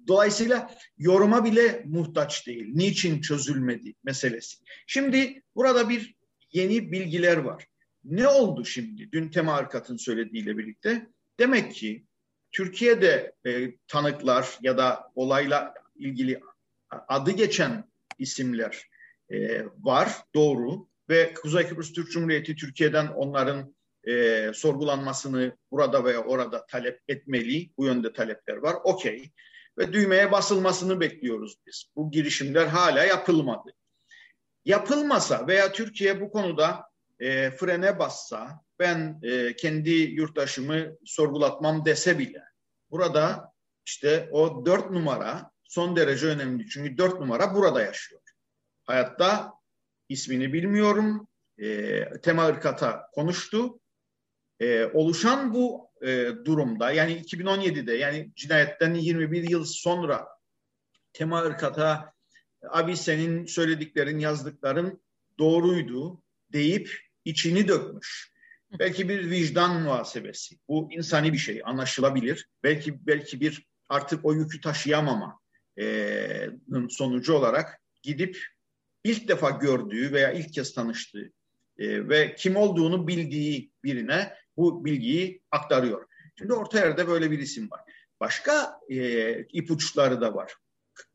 dolayısıyla 0.07 0.71
yoruma 0.97 1.45
bile 1.45 1.83
muhtaç 1.85 2.47
değil. 2.47 2.71
Niçin 2.73 3.21
çözülmedi 3.21 3.93
meselesi. 4.03 4.57
Şimdi 4.87 5.43
burada 5.55 5.89
bir 5.89 6.15
yeni 6.51 6.91
bilgiler 6.91 7.37
var. 7.37 7.67
Ne 8.03 8.27
oldu 8.27 8.65
şimdi? 8.65 9.11
Dün 9.11 9.29
Tema 9.29 9.53
Arkat'ın 9.53 9.97
söylediğiyle 9.97 10.57
birlikte 10.57 11.07
Demek 11.39 11.73
ki 11.73 12.05
Türkiye'de 12.51 13.35
e, 13.45 13.77
tanıklar 13.87 14.57
ya 14.61 14.77
da 14.77 15.11
olayla 15.15 15.73
ilgili 15.95 16.39
adı 16.89 17.31
geçen 17.31 17.91
isimler 18.19 18.89
e, 19.29 19.65
var, 19.65 20.17
doğru. 20.35 20.87
Ve 21.09 21.33
Kuzey 21.33 21.67
Kıbrıs 21.67 21.93
Türk 21.93 22.11
Cumhuriyeti 22.11 22.55
Türkiye'den 22.55 23.07
onların 23.07 23.75
e, 24.07 24.51
sorgulanmasını 24.53 25.57
burada 25.71 26.03
veya 26.03 26.23
orada 26.23 26.65
talep 26.65 27.01
etmeli. 27.07 27.69
Bu 27.77 27.85
yönde 27.85 28.13
talepler 28.13 28.57
var. 28.57 28.75
Okey. 28.83 29.31
Ve 29.77 29.93
düğmeye 29.93 30.31
basılmasını 30.31 30.99
bekliyoruz 30.99 31.55
biz. 31.67 31.85
Bu 31.95 32.11
girişimler 32.11 32.67
hala 32.67 33.03
yapılmadı. 33.03 33.73
Yapılmasa 34.65 35.47
veya 35.47 35.71
Türkiye 35.71 36.21
bu 36.21 36.31
konuda 36.31 36.85
e, 37.19 37.51
frene 37.51 37.99
bassa 37.99 38.61
ben 38.79 39.19
e, 39.23 39.55
kendi 39.55 39.91
yurttaşımı 39.91 40.97
sorgulatmam 41.05 41.85
dese 41.85 42.19
bile 42.19 42.43
burada 42.91 43.53
işte 43.85 44.29
o 44.31 44.65
dört 44.65 44.91
numara 44.91 45.51
son 45.63 45.95
derece 45.95 46.27
önemli. 46.27 46.69
Çünkü 46.69 46.97
dört 46.97 47.19
numara 47.19 47.55
burada 47.55 47.81
yaşıyor. 47.81 48.21
Hayatta 48.83 49.53
ismini 50.09 50.53
bilmiyorum. 50.53 51.27
E, 51.57 52.03
Tema 52.21 52.49
Irkat'a 52.49 53.07
konuştu. 53.13 53.79
E, 54.63 54.85
oluşan 54.93 55.53
bu 55.53 55.89
e, 56.01 56.29
durumda 56.45 56.91
yani 56.91 57.21
2017'de 57.21 57.93
yani 57.93 58.31
cinayetten 58.35 58.93
21 58.93 59.49
yıl 59.49 59.65
sonra 59.65 60.27
Tema 61.13 61.47
Irkat'a 61.47 62.13
abi 62.69 62.97
senin 62.97 63.45
söylediklerin 63.45 64.19
yazdıkların 64.19 65.01
doğruydu 65.39 66.23
deyip 66.53 66.99
içini 67.25 67.67
dökmüş. 67.67 68.33
Belki 68.79 69.09
bir 69.09 69.29
vicdan 69.29 69.81
muhasebesi. 69.81 70.55
Bu 70.67 70.91
insani 70.91 71.33
bir 71.33 71.37
şey, 71.37 71.61
anlaşılabilir. 71.65 72.49
Belki 72.63 73.07
belki 73.07 73.41
bir 73.41 73.67
artık 73.89 74.25
o 74.25 74.33
yükü 74.33 74.61
taşıyamama 74.61 75.39
e, 75.79 76.49
sonucu 76.89 77.33
olarak 77.33 77.81
gidip 78.03 78.37
ilk 79.03 79.27
defa 79.27 79.49
gördüğü 79.49 80.11
veya 80.11 80.31
ilk 80.31 80.53
kez 80.53 80.73
tanıştığı 80.73 81.31
e, 81.77 82.09
ve 82.09 82.35
kim 82.35 82.55
olduğunu 82.55 83.07
bildiği 83.07 83.71
birine 83.83 84.42
bu 84.57 84.85
bilgiyi 84.85 85.41
aktarıyor. 85.51 86.07
Şimdi 86.37 86.53
orta 86.53 86.79
yerde 86.79 87.07
böyle 87.07 87.31
bir 87.31 87.39
isim 87.39 87.71
var. 87.71 87.81
Başka 88.19 88.79
e, 88.89 89.39
ipuçları 89.43 90.21
da 90.21 90.35
var. 90.35 90.55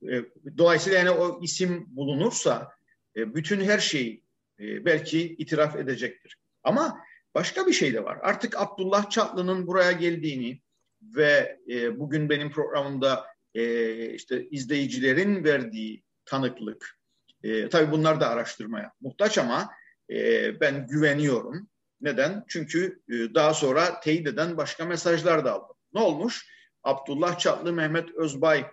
E, 0.02 0.22
dolayısıyla 0.58 0.98
yani 0.98 1.10
o 1.10 1.42
isim 1.42 1.86
bulunursa 1.88 2.72
e, 3.16 3.34
bütün 3.34 3.60
her 3.60 3.78
şeyi 3.78 4.24
e, 4.60 4.84
belki 4.84 5.34
itiraf 5.34 5.76
edecektir. 5.76 6.36
Ama 6.62 6.98
başka 7.34 7.66
bir 7.66 7.72
şey 7.72 7.94
de 7.94 8.04
var. 8.04 8.18
Artık 8.22 8.56
Abdullah 8.60 9.10
Çatlı'nın 9.10 9.66
buraya 9.66 9.92
geldiğini 9.92 10.60
ve 11.02 11.58
e, 11.70 11.98
bugün 11.98 12.30
benim 12.30 12.50
programımda 12.50 13.26
e, 13.54 14.14
işte 14.14 14.48
izleyicilerin 14.48 15.44
verdiği 15.44 16.02
tanıklık, 16.24 16.98
e, 17.42 17.68
tabii 17.68 17.92
bunlar 17.92 18.20
da 18.20 18.28
araştırmaya 18.28 18.92
muhtaç 19.00 19.38
ama 19.38 19.70
e, 20.10 20.60
ben 20.60 20.86
güveniyorum. 20.86 21.68
Neden? 22.00 22.44
Çünkü 22.48 23.02
e, 23.08 23.34
daha 23.34 23.54
sonra 23.54 24.00
teyit 24.00 24.26
eden 24.26 24.56
başka 24.56 24.84
mesajlar 24.84 25.44
da 25.44 25.52
aldım. 25.52 25.76
Ne 25.94 26.00
olmuş? 26.00 26.46
Abdullah 26.82 27.38
Çatlı 27.38 27.72
Mehmet 27.72 28.14
Özbay 28.14 28.66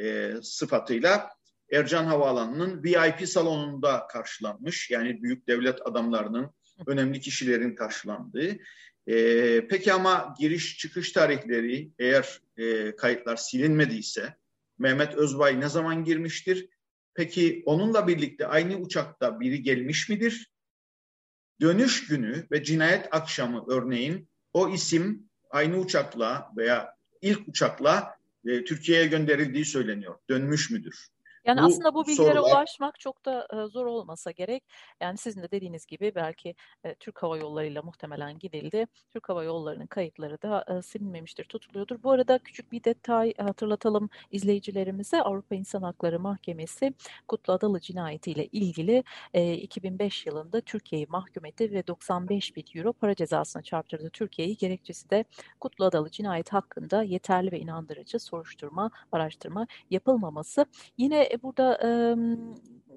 e, 0.00 0.32
sıfatıyla 0.42 1.30
Ercan 1.72 2.04
Havaalanı'nın 2.04 2.82
VIP 2.82 3.28
salonunda 3.28 4.06
karşılanmış. 4.06 4.90
Yani 4.90 5.22
büyük 5.22 5.48
devlet 5.48 5.86
adamlarının, 5.86 6.50
önemli 6.86 7.20
kişilerin 7.20 7.74
karşılandığı. 7.74 8.58
E, 9.06 9.66
peki 9.68 9.92
ama 9.92 10.34
giriş 10.38 10.78
çıkış 10.78 11.12
tarihleri 11.12 11.90
eğer 11.98 12.40
e, 12.56 12.96
kayıtlar 12.96 13.36
silinmediyse 13.36 14.36
Mehmet 14.78 15.14
Özbay 15.14 15.60
ne 15.60 15.68
zaman 15.68 16.04
girmiştir? 16.04 16.68
Peki 17.14 17.62
onunla 17.66 18.08
birlikte 18.08 18.46
aynı 18.46 18.76
uçakta 18.76 19.40
biri 19.40 19.62
gelmiş 19.62 20.08
midir? 20.08 20.49
Dönüş 21.60 22.06
günü 22.06 22.46
ve 22.50 22.64
cinayet 22.64 23.14
akşamı 23.14 23.64
örneğin 23.68 24.28
o 24.52 24.68
isim 24.68 25.28
aynı 25.50 25.76
uçakla 25.76 26.52
veya 26.56 26.94
ilk 27.22 27.48
uçakla 27.48 28.14
e, 28.46 28.64
Türkiye'ye 28.64 29.06
gönderildiği 29.06 29.64
söyleniyor. 29.64 30.14
Dönmüş 30.28 30.70
müdür? 30.70 31.06
Yani 31.44 31.60
bu 31.60 31.64
aslında 31.64 31.94
bu 31.94 32.06
bilgilere 32.06 32.34
sorular... 32.34 32.52
ulaşmak 32.52 33.00
çok 33.00 33.24
da 33.24 33.48
e, 33.52 33.66
zor 33.66 33.86
olmasa 33.86 34.30
gerek. 34.30 34.64
Yani 35.00 35.18
sizin 35.18 35.42
de 35.42 35.50
dediğiniz 35.50 35.86
gibi 35.86 36.12
belki 36.14 36.54
e, 36.84 36.94
Türk 36.94 37.22
Hava 37.22 37.38
Yolları 37.38 37.66
ile 37.66 37.80
muhtemelen 37.80 38.38
gidildi. 38.38 38.86
Türk 39.12 39.28
Hava 39.28 39.44
Yolları'nın 39.44 39.86
kayıtları 39.86 40.42
da 40.42 40.64
e, 40.68 40.82
silinmemiştir, 40.82 41.44
tutuluyordur. 41.44 42.02
Bu 42.02 42.10
arada 42.10 42.38
küçük 42.38 42.72
bir 42.72 42.84
detay 42.84 43.34
hatırlatalım 43.34 44.10
izleyicilerimize. 44.30 45.22
Avrupa 45.22 45.54
İnsan 45.54 45.82
Hakları 45.82 46.20
Mahkemesi 46.20 46.94
Kutlu 47.28 47.52
Adalı 47.52 47.80
cinayetiyle 47.80 48.46
ilgili 48.46 49.04
e, 49.34 49.54
2005 49.54 50.26
yılında 50.26 50.60
Türkiye'yi 50.60 51.06
mahkum 51.06 51.44
etti 51.44 51.72
ve 51.72 51.86
95 51.86 52.56
bin 52.56 52.64
euro 52.74 52.92
para 52.92 53.14
cezasına 53.14 53.62
çarptırdı 53.62 54.10
Türkiye'yi. 54.10 54.56
Gerekçesi 54.56 55.10
de 55.10 55.24
Kutlu 55.60 55.84
Adalı 55.84 56.10
cinayet 56.10 56.52
hakkında 56.52 57.02
yeterli 57.02 57.52
ve 57.52 57.60
inandırıcı 57.60 58.18
soruşturma, 58.18 58.90
araştırma 59.12 59.66
yapılmaması. 59.90 60.66
Yine 60.98 61.29
e, 61.30 61.42
burada 61.42 61.78
e, 61.84 61.90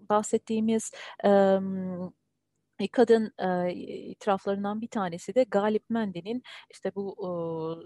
bahsettiğimiz 0.09 0.91
e, 1.25 1.29
kadın 2.91 3.33
e, 3.39 3.73
itiraflarından 3.73 4.81
bir 4.81 4.87
tanesi 4.87 5.35
de 5.35 5.43
Galip 5.43 5.89
Mendi'nin 5.89 6.43
işte 6.71 6.91
bu 6.95 7.15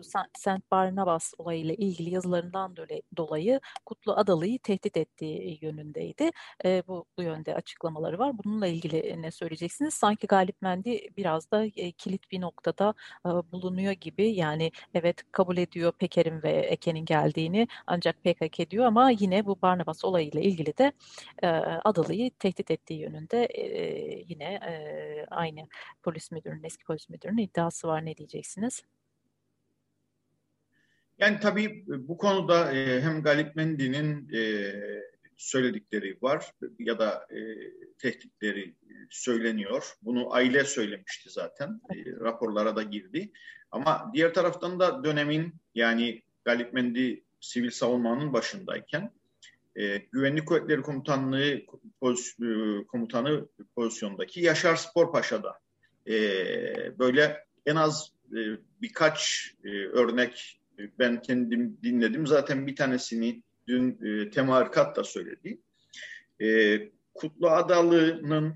e, 0.01 0.03
Saint 0.37 0.71
Barnabas 0.71 1.33
olayıyla 1.37 1.73
ilgili 1.73 2.09
yazılarından 2.09 2.75
dolayı 3.17 3.59
Kutlu 3.85 4.13
Adalı'yı 4.13 4.59
tehdit 4.59 4.97
ettiği 4.97 5.59
yönündeydi. 5.61 6.31
E, 6.65 6.83
bu, 6.87 7.05
bu 7.17 7.21
yönde 7.23 7.55
açıklamaları 7.55 8.19
var. 8.19 8.33
Bununla 8.43 8.67
ilgili 8.67 9.21
ne 9.21 9.31
söyleyeceksiniz? 9.31 9.93
Sanki 9.93 10.27
Galip 10.27 10.61
Mendi 10.61 11.09
biraz 11.17 11.51
da 11.51 11.65
e, 11.65 11.91
kilit 11.91 12.31
bir 12.31 12.41
noktada 12.41 12.93
e, 13.25 13.29
bulunuyor 13.29 13.91
gibi. 13.91 14.29
Yani 14.29 14.71
evet 14.93 15.23
kabul 15.31 15.57
ediyor 15.57 15.91
Peker'in 15.91 16.43
ve 16.43 16.51
Eken'in 16.51 17.05
geldiğini 17.05 17.67
ancak 17.87 18.23
PKK 18.23 18.69
diyor 18.71 18.85
ama 18.85 19.09
yine 19.09 19.45
bu 19.45 19.61
Barnabas 19.61 20.05
olayıyla 20.05 20.41
ilgili 20.41 20.77
de 20.77 20.91
e, 21.43 21.47
Adalı'yı 21.85 22.31
tehdit 22.31 22.71
ettiği 22.71 22.99
yönünde 22.99 23.45
e, 23.45 23.63
yine 24.27 24.43
e, 24.43 24.86
aynı 25.29 25.67
polis 26.03 26.31
müdürünün, 26.31 26.63
eski 26.63 26.83
polis 26.83 27.09
müdürünün 27.09 27.37
iddiası 27.37 27.87
var. 27.87 28.05
Ne 28.05 28.17
diyeceksiniz? 28.17 28.83
Yani 31.19 31.39
tabii 31.39 31.83
bu 31.87 32.17
konuda 32.17 32.73
e, 32.73 33.01
hem 33.01 33.23
Galip 33.23 33.55
Mendi'nin 33.55 34.33
e, 34.33 34.73
söyledikleri 35.37 36.17
var 36.21 36.53
ya 36.79 36.99
da 36.99 37.27
e, 37.31 37.39
tehditleri 37.97 38.75
söyleniyor. 39.09 39.93
Bunu 40.01 40.33
aile 40.33 40.63
söylemişti 40.63 41.29
zaten. 41.29 41.81
E, 41.89 41.95
raporlara 42.11 42.75
da 42.75 42.83
girdi. 42.83 43.31
Ama 43.71 44.11
diğer 44.13 44.33
taraftan 44.33 44.79
da 44.79 45.03
dönemin 45.03 45.53
yani 45.75 46.21
Galip 46.45 46.73
Mendi 46.73 47.23
sivil 47.39 47.71
savunmanın 47.71 48.33
başındayken 48.33 49.11
e, 49.77 49.97
Güvenlik 49.97 50.45
Kuvvetleri 50.45 50.81
Komutanlığı 50.81 51.61
poz, 51.99 52.35
e, 52.41 52.83
komutanı 52.87 53.47
pozisyondaki 53.75 54.41
Yaşar 54.41 54.75
Sporpaşa'da 54.75 55.59
e, 56.07 56.13
böyle 56.99 57.45
en 57.65 57.75
az 57.75 58.11
e, 58.31 58.39
birkaç 58.81 59.51
e, 59.63 59.69
örnek 59.69 60.59
e, 60.79 60.81
ben 60.99 61.21
kendim 61.21 61.77
dinledim. 61.83 62.27
Zaten 62.27 62.67
bir 62.67 62.75
tanesini 62.75 63.43
dün 63.67 63.99
e, 64.05 64.29
Tema 64.29 64.59
Erkat 64.59 64.95
da 64.95 65.03
söyledi. 65.03 65.59
E, 66.41 66.79
Kutlu 67.13 67.49
Adalı'nın 67.49 68.55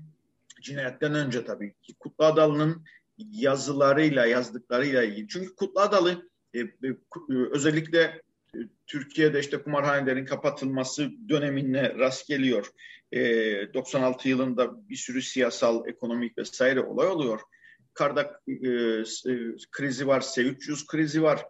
cinayetten 0.62 1.14
önce 1.14 1.44
tabii 1.44 1.74
ki 1.82 1.94
Kutlu 1.94 2.24
Adalı'nın 2.24 2.84
yazılarıyla, 3.18 4.26
yazdıklarıyla 4.26 5.02
ilgili. 5.02 5.28
Çünkü 5.28 5.54
Kutlu 5.54 5.80
Adalı 5.80 6.28
e, 6.54 6.60
e, 6.60 6.68
özellikle 7.50 8.22
Türkiye'de 8.86 9.40
işte 9.40 9.62
kumarhanelerin 9.62 10.24
kapatılması 10.24 11.10
dönemine 11.28 11.94
rast 11.98 12.28
geliyor. 12.28 12.66
E, 13.12 13.20
96 13.74 14.28
yılında 14.28 14.88
bir 14.88 14.96
sürü 14.96 15.22
siyasal, 15.22 15.88
ekonomik 15.88 16.38
vesaire 16.38 16.80
olay 16.80 17.08
oluyor. 17.08 17.40
Kardak 17.94 18.42
e, 18.48 18.52
e, 18.52 19.04
krizi 19.70 20.06
var, 20.06 20.20
S-300 20.20 20.86
krizi 20.86 21.22
var. 21.22 21.46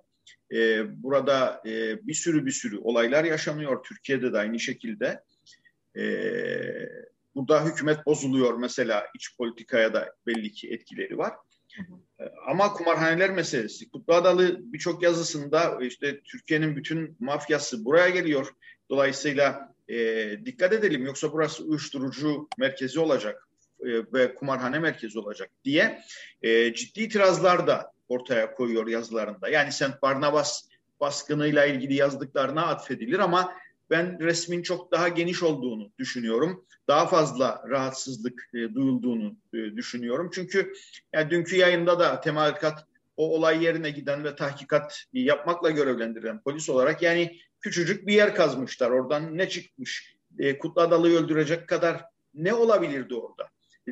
E, 0.52 0.84
burada 1.02 1.62
e, 1.66 2.06
bir 2.06 2.14
sürü 2.14 2.46
bir 2.46 2.50
sürü 2.50 2.78
olaylar 2.78 3.24
yaşanıyor. 3.24 3.84
Türkiye'de 3.84 4.32
de 4.32 4.38
aynı 4.38 4.60
şekilde. 4.60 5.22
E, 5.96 6.04
burada 7.34 7.64
hükümet 7.64 8.06
bozuluyor 8.06 8.54
mesela 8.54 9.06
iç 9.14 9.36
politikaya 9.36 9.94
da 9.94 10.14
belli 10.26 10.52
ki 10.52 10.68
etkileri 10.70 11.18
var. 11.18 11.32
Ama 12.46 12.72
kumarhaneler 12.72 13.30
meselesi. 13.30 13.90
Kutlu 13.90 14.14
Adalı 14.14 14.72
birçok 14.72 15.02
yazısında 15.02 15.78
işte 15.82 16.20
Türkiye'nin 16.20 16.76
bütün 16.76 17.16
mafyası 17.20 17.84
buraya 17.84 18.08
geliyor. 18.08 18.48
Dolayısıyla 18.90 19.74
e, 19.88 19.96
dikkat 20.44 20.72
edelim 20.72 21.06
yoksa 21.06 21.32
burası 21.32 21.64
uyuşturucu 21.64 22.48
merkezi 22.58 23.00
olacak 23.00 23.48
e, 23.80 23.88
ve 24.12 24.34
kumarhane 24.34 24.78
merkezi 24.78 25.18
olacak 25.18 25.50
diye 25.64 26.02
e, 26.42 26.74
ciddi 26.74 27.02
itirazlar 27.02 27.66
da 27.66 27.92
ortaya 28.08 28.54
koyuyor 28.54 28.86
yazılarında. 28.86 29.48
Yani 29.48 29.72
Saint 29.72 30.02
Barnabas 30.02 30.68
baskınıyla 31.00 31.66
ilgili 31.66 31.94
yazdıklarına 31.94 32.66
atfedilir 32.66 33.18
ama 33.18 33.54
ben 33.92 34.20
resmin 34.20 34.62
çok 34.62 34.92
daha 34.92 35.08
geniş 35.08 35.42
olduğunu 35.42 35.92
düşünüyorum. 35.98 36.66
Daha 36.88 37.06
fazla 37.06 37.64
rahatsızlık 37.68 38.50
e, 38.54 38.74
duyulduğunu 38.74 39.36
e, 39.54 39.76
düşünüyorum. 39.76 40.30
Çünkü 40.34 40.72
yani 41.12 41.30
dünkü 41.30 41.56
yayında 41.56 41.98
da 41.98 42.20
temalikat 42.20 42.86
o 43.16 43.34
olay 43.34 43.64
yerine 43.64 43.90
giden 43.90 44.24
ve 44.24 44.36
tahkikat 44.36 45.04
yapmakla 45.12 45.70
görevlendirilen 45.70 46.42
polis 46.42 46.70
olarak 46.70 47.02
yani 47.02 47.38
küçücük 47.60 48.06
bir 48.06 48.14
yer 48.14 48.34
kazmışlar. 48.34 48.90
Oradan 48.90 49.38
ne 49.38 49.48
çıkmış? 49.48 50.16
E, 50.38 50.58
Kutlu 50.58 50.82
Adalı'yı 50.82 51.18
öldürecek 51.18 51.68
kadar 51.68 52.04
ne 52.34 52.54
olabilirdi 52.54 53.14
orada? 53.14 53.48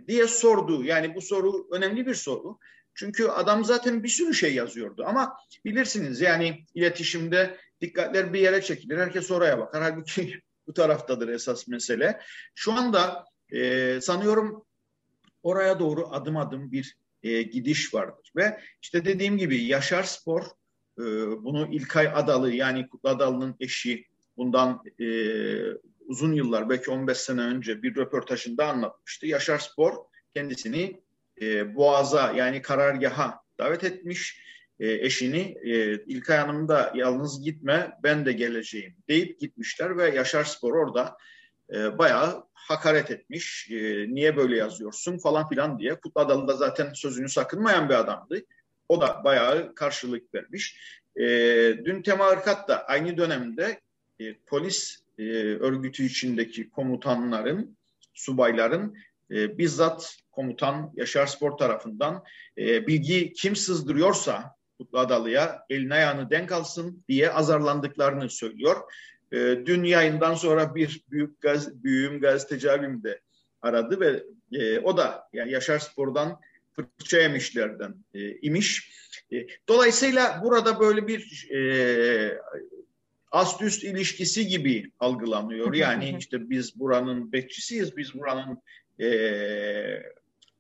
diye 0.08 0.26
sordu. 0.26 0.84
Yani 0.84 1.14
bu 1.14 1.20
soru 1.20 1.66
önemli 1.70 2.06
bir 2.06 2.14
soru. 2.14 2.58
Çünkü 2.94 3.26
adam 3.26 3.64
zaten 3.64 4.03
bir 4.03 4.09
sürü 4.09 4.35
şey 4.35 4.55
yazıyordu 4.55 5.05
ama 5.07 5.37
bilirsiniz 5.64 6.20
yani 6.20 6.64
iletişimde 6.74 7.57
dikkatler 7.81 8.33
bir 8.33 8.40
yere 8.40 8.62
çekilir. 8.62 8.98
Herkes 8.98 9.31
oraya 9.31 9.59
bakar. 9.59 9.83
Halbuki 9.83 10.40
bu 10.66 10.74
taraftadır 10.74 11.29
esas 11.29 11.68
mesele. 11.68 12.20
Şu 12.55 12.72
anda 12.72 13.24
e, 13.53 13.98
sanıyorum 14.00 14.64
oraya 15.42 15.79
doğru 15.79 16.09
adım 16.11 16.37
adım 16.37 16.72
bir 16.72 16.96
e, 17.22 17.42
gidiş 17.42 17.94
vardır. 17.94 18.33
Ve 18.37 18.61
işte 18.83 19.05
dediğim 19.05 19.38
gibi 19.38 19.64
Yaşar 19.64 20.03
Spor 20.03 20.42
e, 20.98 21.03
bunu 21.44 21.68
İlkay 21.72 22.09
Adalı 22.14 22.53
yani 22.53 22.88
Kutlu 22.88 23.09
Adalı'nın 23.09 23.57
eşi 23.61 24.07
bundan 24.37 24.83
e, 25.00 25.07
uzun 26.07 26.33
yıllar 26.33 26.70
belki 26.70 26.90
15 26.90 27.18
sene 27.18 27.40
önce 27.40 27.83
bir 27.83 27.96
röportajında 27.96 28.66
anlatmıştı. 28.66 29.26
Yaşar 29.26 29.59
Spor 29.59 29.94
kendisini 30.35 31.00
e, 31.40 31.74
Boğaz'a 31.74 32.33
yani 32.33 32.62
karargaha 32.62 33.40
davet 33.59 33.85
etmiş 33.85 34.40
e, 34.81 34.92
eşini 34.92 35.59
e, 35.62 35.94
İlkay 35.94 36.37
Hanım 36.37 36.68
da 36.68 36.92
yalnız 36.94 37.44
gitme 37.44 37.92
ben 38.03 38.26
de 38.26 38.33
geleceğim 38.33 38.94
deyip 39.09 39.40
gitmişler 39.40 39.96
ve 39.96 40.11
Yaşar 40.11 40.44
Spor 40.44 40.74
orada 40.74 41.16
e, 41.74 41.98
bayağı 41.98 42.44
hakaret 42.55 43.11
etmiş. 43.11 43.70
E, 43.70 44.07
niye 44.14 44.37
böyle 44.37 44.57
yazıyorsun 44.57 45.18
falan 45.18 45.48
filan 45.48 45.79
diye. 45.79 45.94
Kutlu 45.94 46.20
Adalı 46.20 46.48
da 46.48 46.57
zaten 46.57 46.92
sözünü 46.92 47.29
sakınmayan 47.29 47.88
bir 47.88 47.94
adamdı. 47.94 48.42
O 48.88 49.00
da 49.00 49.24
bayağı 49.24 49.74
karşılık 49.74 50.35
vermiş. 50.35 50.76
E, 51.16 51.24
dün 51.85 52.03
Tema 52.03 52.24
Arkat 52.24 52.68
da 52.68 52.87
aynı 52.87 53.16
dönemde 53.16 53.81
e, 54.20 54.35
polis 54.46 54.98
e, 55.18 55.22
örgütü 55.55 56.05
içindeki 56.05 56.70
komutanların, 56.70 57.76
subayların 58.14 58.96
e, 59.31 59.59
bizzat 59.59 60.16
komutan 60.40 60.92
Yaşar 60.96 61.26
Spor 61.26 61.53
tarafından 61.53 62.24
e, 62.59 62.87
bilgi 62.87 63.33
kim 63.33 63.57
sızdırıyorsa 63.57 64.57
Kutlu 64.79 64.98
Adalı'ya 64.98 65.64
elini 65.70 65.94
ayağını 65.94 66.31
denk 66.31 66.53
alsın 66.53 67.05
diye 67.09 67.31
azarlandıklarını 67.31 68.31
söylüyor. 68.31 68.76
E, 69.33 69.37
dün 69.38 69.85
yayından 69.85 70.35
sonra 70.35 70.74
bir 70.74 71.05
büyük 71.11 71.40
gaz, 71.40 71.85
büyüğüm 71.85 72.20
gazeteci 72.20 72.70
abim 72.70 73.03
de 73.03 73.20
aradı 73.62 74.00
ve 74.00 74.22
e, 74.53 74.79
o 74.79 74.96
da 74.96 75.29
yani 75.33 75.53
Yaşar 75.53 75.79
Spor'dan 75.79 76.40
fırça 76.72 77.18
yemişlerden 77.18 77.94
e, 78.14 78.37
imiş. 78.37 78.92
E, 79.33 79.46
dolayısıyla 79.68 80.40
burada 80.44 80.81
böyle 80.81 81.07
bir 81.07 81.50
e, 81.50 82.40
ast 83.31 83.62
üst 83.62 83.85
ilişkisi 83.85 84.46
gibi 84.46 84.92
algılanıyor. 85.00 85.74
Yani 85.74 86.16
işte 86.18 86.50
biz 86.50 86.81
buranın 86.81 87.33
bekçisiyiz, 87.33 87.96
biz 87.96 88.14
buranın 88.14 88.62
e, 89.00 89.11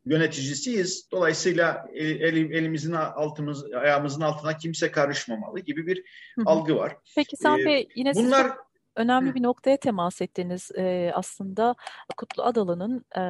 yöneticisiyiz. 0.04 1.10
Dolayısıyla 1.12 1.86
el, 1.94 2.36
elimizin 2.36 2.92
altımız 2.92 3.72
ayağımızın 3.72 4.20
altına 4.20 4.56
kimse 4.56 4.90
karışmamalı 4.90 5.60
gibi 5.60 5.86
bir 5.86 6.04
algı 6.46 6.76
var. 6.76 6.96
Peki 7.16 7.36
Sam 7.36 7.60
ee, 7.60 7.64
Bey 7.64 7.88
yine 7.94 8.14
bunlar 8.14 8.52
önemli 9.00 9.30
Hı. 9.30 9.34
bir 9.34 9.42
noktaya 9.42 9.76
temas 9.76 10.22
ettiniz. 10.22 10.70
E, 10.76 11.12
aslında 11.14 11.74
Kutlu 12.16 12.42
Adalı'nın 12.42 13.04
e, 13.16 13.22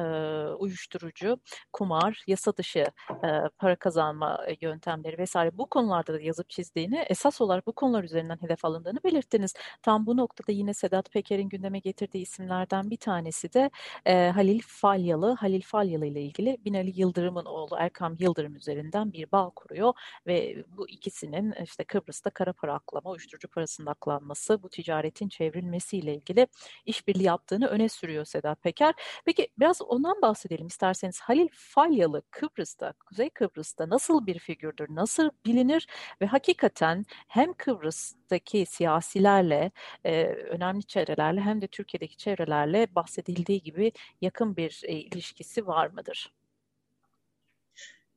uyuşturucu, 0.53 1.39
kumar, 1.73 2.23
yasa 2.27 2.57
dışı 2.57 2.85
e, 3.09 3.27
para 3.57 3.75
kazanma 3.75 4.45
yöntemleri 4.61 5.17
vesaire 5.17 5.57
bu 5.57 5.65
konularda 5.69 6.13
da 6.13 6.21
yazıp 6.21 6.49
çizdiğini, 6.49 7.05
esas 7.09 7.41
olarak 7.41 7.67
bu 7.67 7.73
konular 7.73 8.03
üzerinden 8.03 8.37
hedef 8.41 8.65
alındığını 8.65 8.99
belirttiniz. 9.03 9.53
Tam 9.81 10.05
bu 10.05 10.17
noktada 10.17 10.51
yine 10.51 10.73
Sedat 10.73 11.11
Peker'in 11.11 11.49
gündeme 11.49 11.79
getirdiği 11.79 12.21
isimlerden 12.21 12.89
bir 12.89 12.97
tanesi 12.97 13.53
de 13.53 13.69
e, 14.05 14.29
Halil 14.29 14.61
Falyalı. 14.67 15.33
Halil 15.33 15.61
Falyalı 15.61 16.05
ile 16.05 16.21
ilgili 16.21 16.57
Binali 16.65 16.99
Yıldırım'ın 16.99 17.45
oğlu 17.45 17.75
Erkam 17.79 18.15
Yıldırım 18.19 18.55
üzerinden 18.55 19.13
bir 19.13 19.31
bağ 19.31 19.49
kuruyor 19.49 19.93
ve 20.27 20.63
bu 20.77 20.89
ikisinin 20.89 21.53
işte 21.63 21.83
Kıbrıs'ta 21.83 22.29
kara 22.29 22.53
para 22.53 22.73
aklama, 22.73 23.09
uyuşturucu 23.09 23.47
parasının 23.47 23.87
aklanması, 23.87 24.63
bu 24.63 24.69
ticaretin 24.69 25.29
çevrilmesiyle 25.61 26.15
ilgili 26.15 26.47
işbirliği 26.85 27.23
yaptığını 27.23 27.67
öne 27.67 27.89
sürüyor 27.89 28.25
Sedat 28.25 28.63
Peker. 28.63 28.93
Peki 29.25 29.47
biraz 29.59 29.81
ondan 29.81 30.21
bahsedelim 30.21 30.67
isterseniz. 30.67 31.19
Halil 31.19 31.47
Falyalı 31.53 32.21
Kıbrıs'ta, 32.31 32.93
Kuzey 32.93 33.29
Kıbrıs'ta 33.29 33.89
nasıl 33.89 34.25
bir 34.25 34.39
figürdür, 34.39 34.87
nasıl 34.89 35.29
bilinir 35.45 35.87
ve 36.21 36.25
hakikaten 36.25 37.05
hem 37.27 37.53
Kıbrıs'taki 37.53 38.65
siyasilerle, 38.65 39.71
e, 40.03 40.25
önemli 40.25 40.83
çevrelerle 40.83 41.41
hem 41.41 41.61
de 41.61 41.67
Türkiye'deki 41.67 42.17
çevrelerle 42.17 42.87
bahsedildiği 42.95 43.61
gibi 43.61 43.91
yakın 44.21 44.55
bir 44.55 44.81
e, 44.83 44.93
ilişkisi 44.93 45.67
var 45.67 45.87
mıdır? 45.87 46.31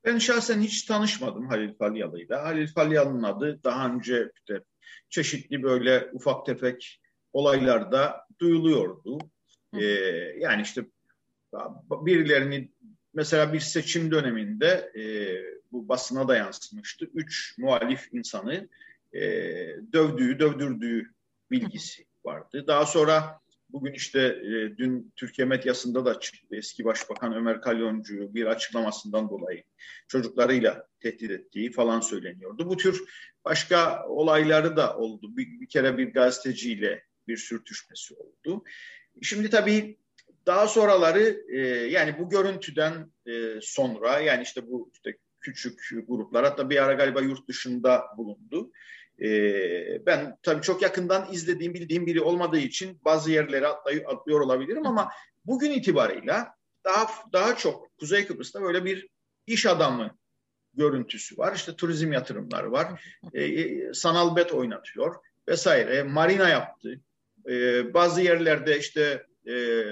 Ben 0.05 0.19
şahsen 0.19 0.61
hiç 0.61 0.83
tanışmadım 0.83 1.49
Halil 1.49 1.75
Falyalı'yla. 1.75 2.43
Halil 2.45 2.67
Falyalı'nın 2.67 3.23
adı 3.23 3.61
daha 3.65 3.89
önce 3.89 4.31
işte 4.35 4.61
çeşitli 5.09 5.63
böyle 5.63 6.11
ufak 6.13 6.47
tefek 6.47 7.01
olaylarda 7.35 8.27
duyuluyordu. 8.41 9.19
Ee, 9.75 9.85
yani 10.39 10.63
işte 10.63 10.85
birilerini 11.91 12.69
mesela 13.15 13.53
bir 13.53 13.61
seçim 13.61 14.11
döneminde 14.11 14.93
e, 14.97 15.03
bu 15.73 15.89
basına 15.89 16.29
da 16.29 16.37
yansımıştı. 16.37 17.05
Üç 17.15 17.55
muhalif 17.59 18.09
insanı 18.13 18.69
e, 19.13 19.21
dövdüğü, 19.93 20.39
dövdürdüğü 20.39 21.13
bilgisi 21.51 22.07
vardı. 22.25 22.65
Daha 22.67 22.87
sonra 22.87 23.41
Bugün 23.75 23.93
işte 23.93 24.21
e, 24.21 24.77
dün 24.77 25.13
Türkiye 25.17 25.47
medyasında 25.47 26.05
da 26.05 26.21
çıktı 26.21 26.57
eski 26.57 26.85
Başbakan 26.85 27.35
Ömer 27.35 27.61
Kalyoncu 27.61 28.35
bir 28.35 28.47
açıklamasından 28.47 29.31
dolayı 29.31 29.63
çocuklarıyla 30.09 30.87
tehdit 31.01 31.31
ettiği 31.31 31.73
falan 31.73 32.01
söyleniyordu. 32.01 32.69
Bu 32.69 32.77
tür 32.77 33.05
başka 33.45 34.07
olayları 34.09 34.77
da 34.77 34.97
oldu. 34.97 35.37
Bir, 35.37 35.61
bir 35.61 35.69
kere 35.69 35.99
bir 35.99 36.13
gazeteciyle 36.13 37.05
bir 37.29 37.37
sürtüşmesi 37.37 38.15
oldu. 38.15 38.65
Şimdi 39.23 39.51
tabii 39.51 39.99
daha 40.47 40.69
sonraları 40.69 41.45
e, 41.49 41.59
yani 41.67 42.19
bu 42.19 42.29
görüntüden 42.29 43.13
e, 43.27 43.61
sonra 43.61 44.21
yani 44.21 44.43
işte 44.43 44.67
bu 44.67 44.91
işte 44.95 45.19
küçük 45.41 45.81
gruplar 46.09 46.45
hatta 46.45 46.71
bir 46.71 46.83
ara 46.83 46.93
galiba 46.93 47.21
yurt 47.21 47.49
dışında 47.49 48.05
bulundu. 48.17 48.73
E, 49.23 49.27
ben 50.07 50.37
tabii 50.43 50.63
çok 50.63 50.83
yakından 50.83 51.33
izlediğim, 51.33 51.75
bildiğim 51.75 52.07
biri 52.07 52.21
olmadığı 52.21 52.59
için 52.59 53.01
bazı 53.05 53.31
yerlere 53.31 53.67
atlay, 53.67 54.05
atlıyor 54.07 54.41
olabilirim 54.41 54.87
ama 54.87 55.11
bugün 55.45 55.71
itibarıyla 55.71 56.55
daha 56.85 57.07
daha 57.33 57.57
çok 57.57 57.99
Kuzey 57.99 58.27
Kıbrıs'ta 58.27 58.63
böyle 58.63 58.85
bir 58.85 59.09
iş 59.47 59.67
adamı 59.67 60.19
görüntüsü 60.75 61.39
var. 61.39 61.55
İşte 61.55 61.77
turizm 61.77 62.13
yatırımları 62.13 62.73
var. 62.73 63.17
E, 63.35 63.93
sanal 63.93 64.37
bet 64.37 64.53
oynatıyor 64.53 65.15
vesaire. 65.49 66.03
Marina 66.03 66.49
yaptı. 66.49 67.01
E, 67.49 67.95
bazı 67.95 68.23
yerlerde 68.23 68.79
işte 68.79 69.27
e, 69.49 69.85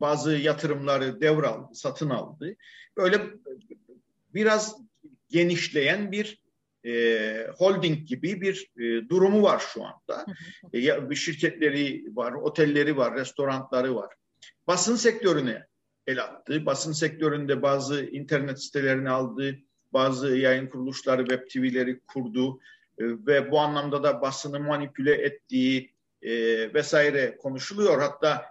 bazı 0.00 0.32
yatırımları 0.32 1.20
devraldı, 1.20 1.74
satın 1.74 2.10
aldı. 2.10 2.56
Böyle 2.96 3.20
biraz 4.34 4.76
genişleyen 5.30 6.12
bir 6.12 6.42
e, 6.86 7.46
holding 7.58 8.08
gibi 8.08 8.40
bir 8.40 8.70
e, 8.78 9.08
durumu 9.08 9.42
var 9.42 9.62
şu 9.72 9.84
anda. 9.84 10.26
E, 10.74 11.10
bir 11.10 11.14
şirketleri 11.14 12.04
var, 12.16 12.32
otelleri 12.32 12.96
var, 12.96 13.14
restoranları 13.14 13.94
var. 13.94 14.14
Basın 14.66 14.96
sektörüne 14.96 15.66
el 16.06 16.22
attı. 16.22 16.66
Basın 16.66 16.92
sektöründe 16.92 17.62
bazı 17.62 18.04
internet 18.04 18.62
sitelerini 18.62 19.10
aldı, 19.10 19.58
bazı 19.92 20.36
yayın 20.36 20.66
kuruluşları, 20.66 21.26
web 21.26 21.48
TV'leri 21.48 22.00
kurdu 22.00 22.60
ve 22.98 23.50
bu 23.50 23.60
anlamda 23.60 24.02
da 24.02 24.20
basını 24.20 24.60
manipüle 24.60 25.14
ettiği 25.14 25.96
e, 26.22 26.30
vesaire 26.74 27.36
konuşuluyor. 27.36 28.00
Hatta 28.00 28.46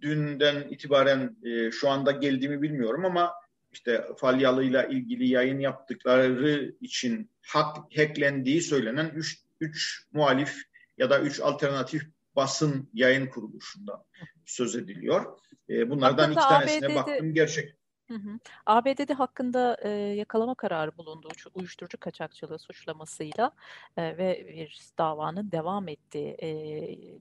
dünden 0.00 0.68
itibaren 0.70 1.36
e, 1.44 1.70
şu 1.70 1.90
anda 1.90 2.10
geldiğimi 2.10 2.62
bilmiyorum 2.62 3.04
ama 3.04 3.32
işte 3.72 4.06
Falyalı'yla 4.16 4.84
ilgili 4.84 5.28
yayın 5.28 5.58
yaptıkları 5.58 6.74
için 6.80 7.30
hak 7.46 7.76
hacklendiği 7.96 8.62
söylenen 8.62 9.12
3 9.14 9.38
3 9.60 10.06
muhalif 10.12 10.62
ya 10.98 11.10
da 11.10 11.20
3 11.20 11.40
alternatif 11.40 12.02
basın 12.36 12.90
yayın 12.94 13.26
kuruluşundan 13.26 14.04
söz 14.46 14.76
ediliyor. 14.76 15.38
E, 15.70 15.90
bunlardan 15.90 16.32
Hakkında 16.32 16.40
iki 16.40 16.48
tanesine 16.48 16.86
ABD'de, 16.86 16.94
baktım 16.94 17.34
gerçek. 17.34 17.74
Hı 18.10 18.14
hı. 18.14 18.38
ABD'de 18.66 19.14
hakkında 19.14 19.76
e, 19.82 19.88
yakalama 19.90 20.54
kararı 20.54 20.96
bulundu 20.96 21.28
uyuşturucu 21.54 21.98
kaçakçılığı 21.98 22.58
suçlamasıyla 22.58 23.52
e, 23.96 24.02
ve 24.18 24.46
bir 24.48 24.80
davanın 24.98 25.52
devam 25.52 25.88
ettiği 25.88 26.36
e, 26.42 26.48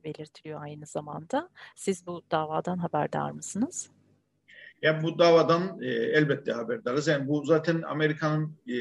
belirtiliyor 0.04 0.62
aynı 0.62 0.86
zamanda. 0.86 1.49
Siz 1.75 2.08
bu 2.08 2.21
davadan 2.32 2.78
haberdar 2.78 3.32
mısınız? 3.32 3.89
Yani 4.82 5.04
bu 5.04 5.19
davadan 5.19 5.82
e, 5.82 5.88
elbette 5.88 6.52
haberdarız. 6.52 7.08
Yani 7.08 7.28
bu 7.28 7.45
zaten 7.45 7.82
Amerika'nın 7.82 8.56
e, 8.67 8.75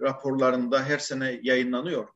raporlarında 0.00 0.84
her 0.84 0.98
sene 0.98 1.40
yayınlanıyor. 1.42 2.08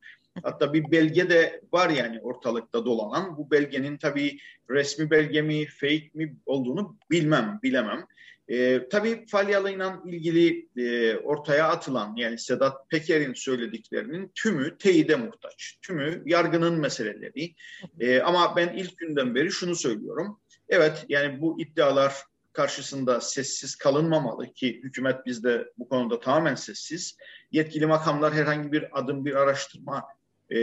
Hatta 0.43 0.73
bir 0.73 0.91
belge 0.91 1.29
de 1.29 1.61
var 1.73 1.89
yani 1.89 2.19
ortalıkta 2.21 2.85
dolanan. 2.85 3.37
Bu 3.37 3.51
belgenin 3.51 3.97
tabii 3.97 4.37
resmi 4.69 5.11
belge 5.11 5.41
mi, 5.41 5.65
fake 5.65 6.09
mi 6.13 6.35
olduğunu 6.45 6.97
bilmem, 7.11 7.59
bilemem. 7.63 8.07
E, 8.49 8.89
tabii 8.89 9.25
Falyalı'yla 9.27 10.01
ilgili 10.05 10.67
e, 10.77 11.15
ortaya 11.17 11.67
atılan 11.67 12.15
yani 12.15 12.39
Sedat 12.39 12.89
Peker'in 12.89 13.33
söylediklerinin 13.33 14.31
tümü 14.35 14.77
teyide 14.77 15.15
muhtaç. 15.15 15.77
Tümü 15.81 16.23
yargının 16.25 16.79
meseleleri. 16.79 17.53
E, 17.99 18.21
ama 18.21 18.55
ben 18.55 18.73
ilk 18.77 18.97
günden 18.97 19.35
beri 19.35 19.51
şunu 19.51 19.75
söylüyorum. 19.75 20.39
Evet 20.69 21.05
yani 21.09 21.41
bu 21.41 21.61
iddialar 21.61 22.13
karşısında 22.53 23.21
sessiz 23.21 23.75
kalınmamalı 23.75 24.53
ki 24.53 24.81
hükümet 24.83 25.25
bizde 25.25 25.71
bu 25.77 25.89
konuda 25.89 26.19
tamamen 26.19 26.55
sessiz. 26.55 27.17
Yetkili 27.51 27.85
makamlar 27.85 28.33
herhangi 28.33 28.71
bir 28.71 28.99
adım, 28.99 29.25
bir 29.25 29.35
araştırma 29.35 30.03
e, 30.49 30.59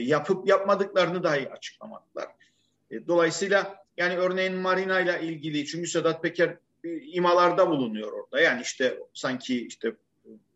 yapıp 0.00 0.48
yapmadıklarını 0.48 1.22
dahi 1.22 1.50
açıklamadılar. 1.50 2.26
E, 2.90 3.06
dolayısıyla 3.06 3.84
yani 3.96 4.16
örneğin 4.16 4.54
Marina 4.54 5.00
ile 5.00 5.22
ilgili 5.22 5.66
çünkü 5.66 5.88
Sedat 5.88 6.22
Peker 6.22 6.56
imalarda 6.84 7.70
bulunuyor 7.70 8.12
orada. 8.12 8.40
Yani 8.40 8.62
işte 8.62 8.98
sanki 9.14 9.66
işte 9.66 9.92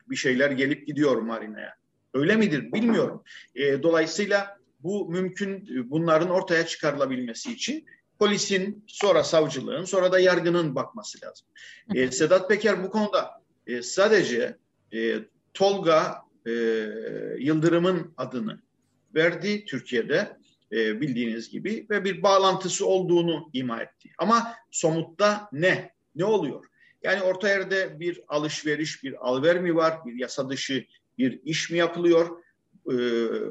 bir 0.07 0.17
şeyler 0.17 0.51
gelip 0.51 0.87
gidiyor 0.87 1.17
Marina'ya. 1.17 1.75
Öyle 2.15 2.37
midir 2.37 2.73
bilmiyorum. 2.73 3.23
E, 3.55 3.83
dolayısıyla 3.83 4.59
bu 4.81 5.09
mümkün 5.09 5.69
bunların 5.91 6.31
ortaya 6.31 6.67
çıkarılabilmesi 6.67 7.53
için 7.53 7.87
polisin, 8.19 8.85
sonra 8.87 9.25
savcılığın, 9.25 9.85
sonra 9.85 10.13
da 10.13 10.19
yargının 10.19 10.75
bakması 10.75 11.19
lazım. 11.27 11.47
E, 11.95 12.11
Sedat 12.11 12.49
Peker 12.49 12.83
bu 12.85 12.91
konuda 12.91 13.43
e, 13.67 13.83
sadece 13.83 14.57
e, 14.95 15.19
Tolga 15.55 16.23
e, 16.47 16.51
Yıldırım'ın 17.39 18.15
adını 18.17 18.61
verdi 19.15 19.65
Türkiye'de 19.65 20.37
e, 20.73 21.01
bildiğiniz 21.01 21.51
gibi 21.51 21.87
ve 21.91 22.05
bir 22.05 22.23
bağlantısı 22.23 22.87
olduğunu 22.87 23.51
ima 23.53 23.83
etti. 23.83 24.11
Ama 24.19 24.55
somutta 24.71 25.49
ne? 25.53 25.94
Ne 26.17 26.25
oluyor? 26.25 26.65
Yani 27.03 27.23
orta 27.23 27.49
yerde 27.49 28.01
bir 28.01 28.21
alışveriş, 28.29 29.03
bir 29.05 29.29
alver 29.29 29.61
mi 29.61 29.77
var? 29.77 30.07
Bir 30.07 30.19
yasa 30.21 30.51
dışı 30.51 30.87
bir 31.19 31.41
iş 31.45 31.71
mi 31.71 31.79
yapılıyor? 31.79 32.43
E, 32.93 32.97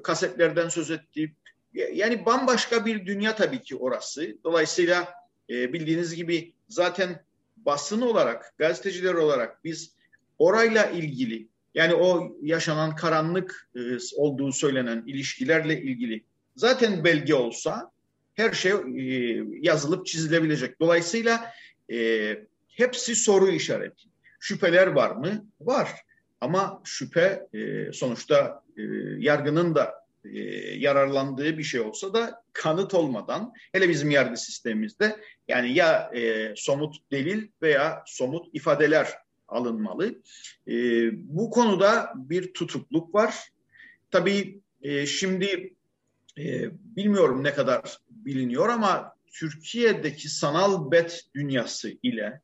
kasetlerden 0.04 0.69
söz 0.69 0.91
etti, 0.91 1.36
yani 1.73 2.26
bambaşka 2.26 2.86
bir 2.86 3.06
dünya 3.06 3.36
tabii 3.36 3.62
ki 3.62 3.76
orası. 3.76 4.38
Dolayısıyla 4.43 5.13
e, 5.49 5.73
bildiğiniz 5.73 6.15
gibi 6.15 6.54
zaten 6.67 7.23
basın 7.58 8.02
olarak, 8.02 8.54
gazeteciler 8.58 9.13
olarak 9.13 9.63
biz 9.63 9.95
orayla 10.39 10.86
ilgili 10.86 11.47
yani 11.73 11.95
o 11.95 12.38
yaşanan 12.41 12.95
karanlık 12.95 13.69
e, 13.76 13.80
olduğu 14.15 14.52
söylenen 14.52 15.04
ilişkilerle 15.08 15.82
ilgili 15.82 16.23
zaten 16.56 17.04
belge 17.04 17.36
olsa 17.36 17.91
her 18.34 18.52
şey 18.52 18.71
e, 18.71 19.43
yazılıp 19.62 20.06
çizilebilecek. 20.06 20.80
Dolayısıyla 20.80 21.52
e, 21.91 21.97
hepsi 22.76 23.16
soru 23.16 23.50
işareti. 23.50 24.04
Şüpheler 24.40 24.88
var 24.88 25.12
mı? 25.12 25.46
Var. 25.62 25.90
Ama 26.42 26.82
şüphe 26.84 27.48
e, 27.54 27.92
sonuçta 27.94 28.64
e, 28.78 28.82
yargının 29.18 29.76
da 29.76 29.94
e, 30.26 30.40
yararlandığı 30.78 31.58
bir 31.58 31.64
şey 31.64 31.82
olsa 31.82 32.14
da 32.14 32.44
kanıt 32.54 32.94
olmadan 32.94 33.54
hele 33.72 33.90
bizim 33.90 34.12
yargı 34.12 34.38
sistemimizde 34.38 35.20
yani 35.48 35.74
ya 35.74 36.12
e, 36.16 36.54
somut 36.56 36.96
delil 37.12 37.48
veya 37.62 38.04
somut 38.06 38.48
ifadeler 38.54 39.08
alınmalı. 39.48 40.22
E, 40.68 40.74
bu 41.14 41.50
konuda 41.50 42.14
bir 42.16 42.54
tutukluk 42.54 43.16
var. 43.16 43.36
Tabii 44.12 44.60
e, 44.82 45.06
şimdi 45.06 45.74
e, 46.38 46.70
bilmiyorum 46.96 47.44
ne 47.44 47.54
kadar 47.54 47.98
biliniyor 48.10 48.70
ama 48.70 49.14
Türkiye'deki 49.32 50.30
sanal 50.30 50.92
bet 50.92 51.22
dünyası 51.36 51.98
ile 52.04 52.42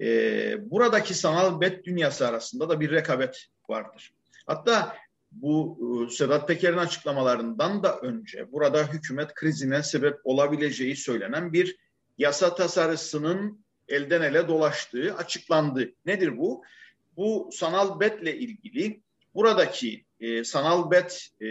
e, 0.00 0.70
buradaki 0.70 1.14
sanal 1.14 1.60
bet 1.60 1.84
dünyası 1.84 2.28
arasında 2.28 2.68
da 2.68 2.80
bir 2.80 2.90
rekabet 2.90 3.46
vardır. 3.68 4.14
Hatta 4.46 4.96
bu 5.32 5.78
e, 6.08 6.10
Sedat 6.14 6.48
Peker'in 6.48 6.76
açıklamalarından 6.78 7.82
da 7.82 7.98
önce 7.98 8.52
burada 8.52 8.92
hükümet 8.92 9.34
krizine 9.34 9.82
sebep 9.82 10.18
olabileceği 10.24 10.96
söylenen 10.96 11.52
bir 11.52 11.76
yasa 12.18 12.54
tasarısının 12.54 13.64
elden 13.88 14.22
ele 14.22 14.48
dolaştığı 14.48 15.14
açıklandı. 15.14 15.92
Nedir 16.06 16.38
bu? 16.38 16.62
Bu 17.16 17.50
sanal 17.52 18.00
betle 18.00 18.38
ilgili 18.38 19.00
buradaki 19.34 20.04
e, 20.20 20.44
sanal 20.44 20.90
bet 20.90 21.28
e, 21.42 21.48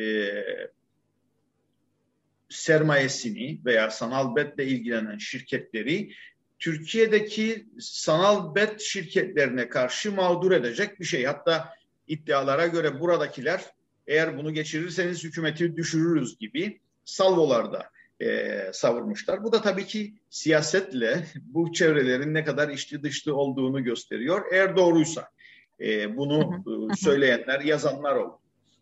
sermayesini 2.50 3.60
veya 3.66 3.92
sanal 3.92 4.36
betle 4.36 4.66
ilgilenen 4.66 5.18
şirketleri 5.18 6.12
Türkiye'deki 6.60 7.68
sanal 7.80 8.56
bet 8.56 8.82
şirketlerine 8.82 9.70
karşı 9.70 10.12
mağdur 10.12 10.52
edecek 10.52 11.00
bir 11.00 11.06
şey. 11.06 11.26
Hatta 11.26 11.74
iddialara 12.08 12.68
göre 12.68 13.00
buradakiler 13.00 13.66
eğer 14.08 14.38
bunu 14.38 14.54
geçirirseniz 14.54 15.24
hükümeti 15.24 15.76
düşürürüz 15.76 16.38
gibi 16.38 16.80
salvolarda 17.06 17.90
e, 18.22 18.60
savurmuşlar. 18.74 19.44
Bu 19.44 19.52
da 19.52 19.62
tabii 19.62 19.86
ki 19.86 20.14
siyasetle 20.30 21.26
bu 21.42 21.74
çevrelerin 21.74 22.34
ne 22.34 22.44
kadar 22.44 22.70
içli 22.70 23.04
dışlı 23.04 23.36
olduğunu 23.36 23.84
gösteriyor. 23.84 24.46
Eğer 24.52 24.78
doğruysa 24.78 25.30
e, 25.82 26.18
bunu 26.18 26.64
e, 26.92 26.96
söyleyenler, 26.96 27.62
yazanlar 27.62 28.16
oldu. 28.16 28.40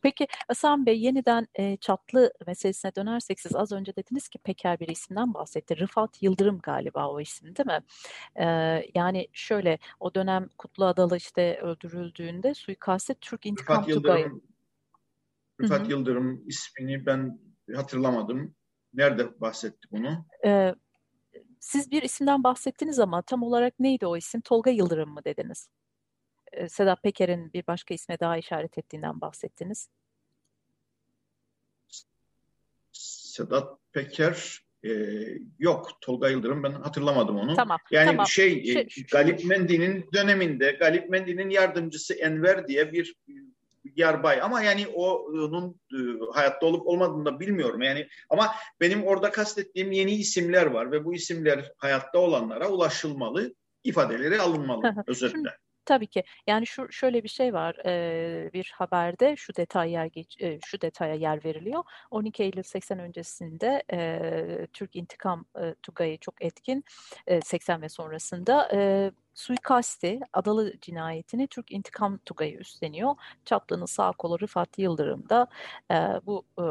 Peki 0.08 0.28
Hasan 0.48 0.86
Bey 0.86 1.02
yeniden 1.02 1.48
e, 1.56 1.78
çatlı 1.78 2.34
meselesine 2.48 2.96
dönersek 2.96 3.39
siz 3.39 3.56
az 3.56 3.72
önce 3.72 3.96
dediniz 3.96 4.30
ki 4.30 4.38
Peker 4.38 4.80
bir 4.80 4.88
isimden 4.88 5.34
bahsetti. 5.34 5.78
Rıfat 5.78 6.24
Yıldırım 6.24 6.60
galiba 6.60 7.10
o 7.10 7.22
isim 7.22 7.56
değil 7.56 7.67
mi? 7.67 7.80
E, 8.36 8.46
yani 8.96 9.28
şöyle 9.34 9.80
o 10.00 10.13
dönem 10.13 10.50
Kutlu 10.58 10.86
Adalı 10.86 11.17
işte 11.17 11.60
öldürüldüğünde 11.62 12.54
suikaste 12.54 13.13
Türk 13.13 13.46
İntikam 13.46 13.76
Rıfat 13.76 13.89
Yıldırım, 13.89 14.41
Rıfat 15.62 15.80
Hı-hı. 15.80 15.91
Yıldırım 15.91 16.43
ismini 16.48 17.06
ben 17.06 17.39
hatırlamadım. 17.76 18.56
Nerede 18.93 19.41
bahsetti 19.41 19.88
bunu? 19.91 20.26
E, 20.46 20.76
siz 21.60 21.91
bir 21.91 22.02
isimden 22.02 22.43
bahsettiniz 22.43 23.00
ama 23.00 23.22
tam 23.22 23.43
olarak 23.43 23.80
neydi 23.80 24.08
o 24.08 24.17
isim? 24.17 24.41
Tolga 24.41 24.72
Yıldırım 24.72 25.10
mı 25.10 25.24
dediniz? 25.26 25.70
Sedat 26.70 27.04
Peker'in 27.04 27.54
bir 27.54 27.67
başka 27.67 27.93
isme 27.93 28.20
daha 28.20 28.38
işaret 28.38 28.78
ettiğinden 28.78 29.22
bahsettiniz. 29.22 29.89
Sedat 32.91 33.80
Peker 33.91 34.60
e, 34.86 34.89
yok 35.60 35.89
Tolga 36.02 36.30
Yıldırım 36.30 36.63
ben 36.63 36.72
hatırlamadım 36.72 37.38
onu. 37.38 37.56
Tamam. 37.56 37.78
Yani 37.91 38.08
tamam. 38.08 38.28
şey 38.28 38.74
e, 38.76 38.88
Galip 39.12 39.46
Mendi'nin 39.46 40.10
döneminde 40.13 40.72
Galip 40.72 41.10
Mendi'nin 41.10 41.50
yardımcısı 41.50 42.13
Enver 42.13 42.67
diye 42.67 42.91
bir 42.93 43.15
yarbay 43.96 44.41
ama 44.41 44.62
yani 44.62 44.88
onun 44.88 45.80
e, 45.93 45.98
hayatta 46.34 46.65
olup 46.65 46.88
olmadığını 46.88 47.26
da 47.26 47.39
bilmiyorum 47.39 47.82
yani 47.82 48.08
ama 48.30 48.52
benim 48.82 49.04
orada 49.04 49.32
kastettiğim 49.32 49.91
yeni 49.91 50.12
isimler 50.12 50.65
var 50.65 50.91
ve 50.91 51.06
bu 51.06 51.13
isimler 51.13 51.72
hayatta 51.78 52.20
olanlara 52.20 52.70
ulaşılmalı 52.70 53.54
ifadeleri 53.84 54.41
alınmalı 54.41 54.96
özetle. 55.08 55.58
Tabii 55.88 56.08
ki. 56.08 56.23
Yani 56.47 56.67
şu 56.67 56.91
şöyle 56.91 57.23
bir 57.23 57.30
şey 57.30 57.54
var. 57.54 57.76
E, 57.86 58.50
bir 58.54 58.71
haberde 58.76 59.36
şu 59.36 59.56
detay 59.56 59.91
yer 59.91 60.06
geç, 60.06 60.41
e, 60.41 60.60
şu 60.65 60.82
detaya 60.82 61.15
yer 61.15 61.45
veriliyor. 61.45 61.84
12 62.12 62.43
Eylül 62.43 62.63
80 62.63 63.00
öncesinde 63.00 63.84
e, 63.91 64.67
Türk 64.73 64.95
İntikam 64.95 65.45
e, 65.62 65.76
Tugay'ı 65.84 66.17
çok 66.17 66.41
etkin 66.41 66.84
e, 67.28 67.41
80 67.41 67.82
ve 67.82 67.89
sonrasında 67.89 68.69
e, 68.73 69.12
suikasti, 69.34 70.19
Adalı 70.34 70.73
cinayetini 70.82 71.47
Türk 71.47 71.71
İntikam 71.71 72.17
Tugay'ı 72.17 72.58
üstleniyor. 72.58 73.15
Çatlı'nın 73.45 73.86
sağ 73.86 74.12
kolu 74.12 74.39
Rıfat 74.39 74.80
Yıldırım 74.80 75.30
da 75.30 75.47
e, 75.91 75.95
bu 76.26 76.45
e, 76.60 76.65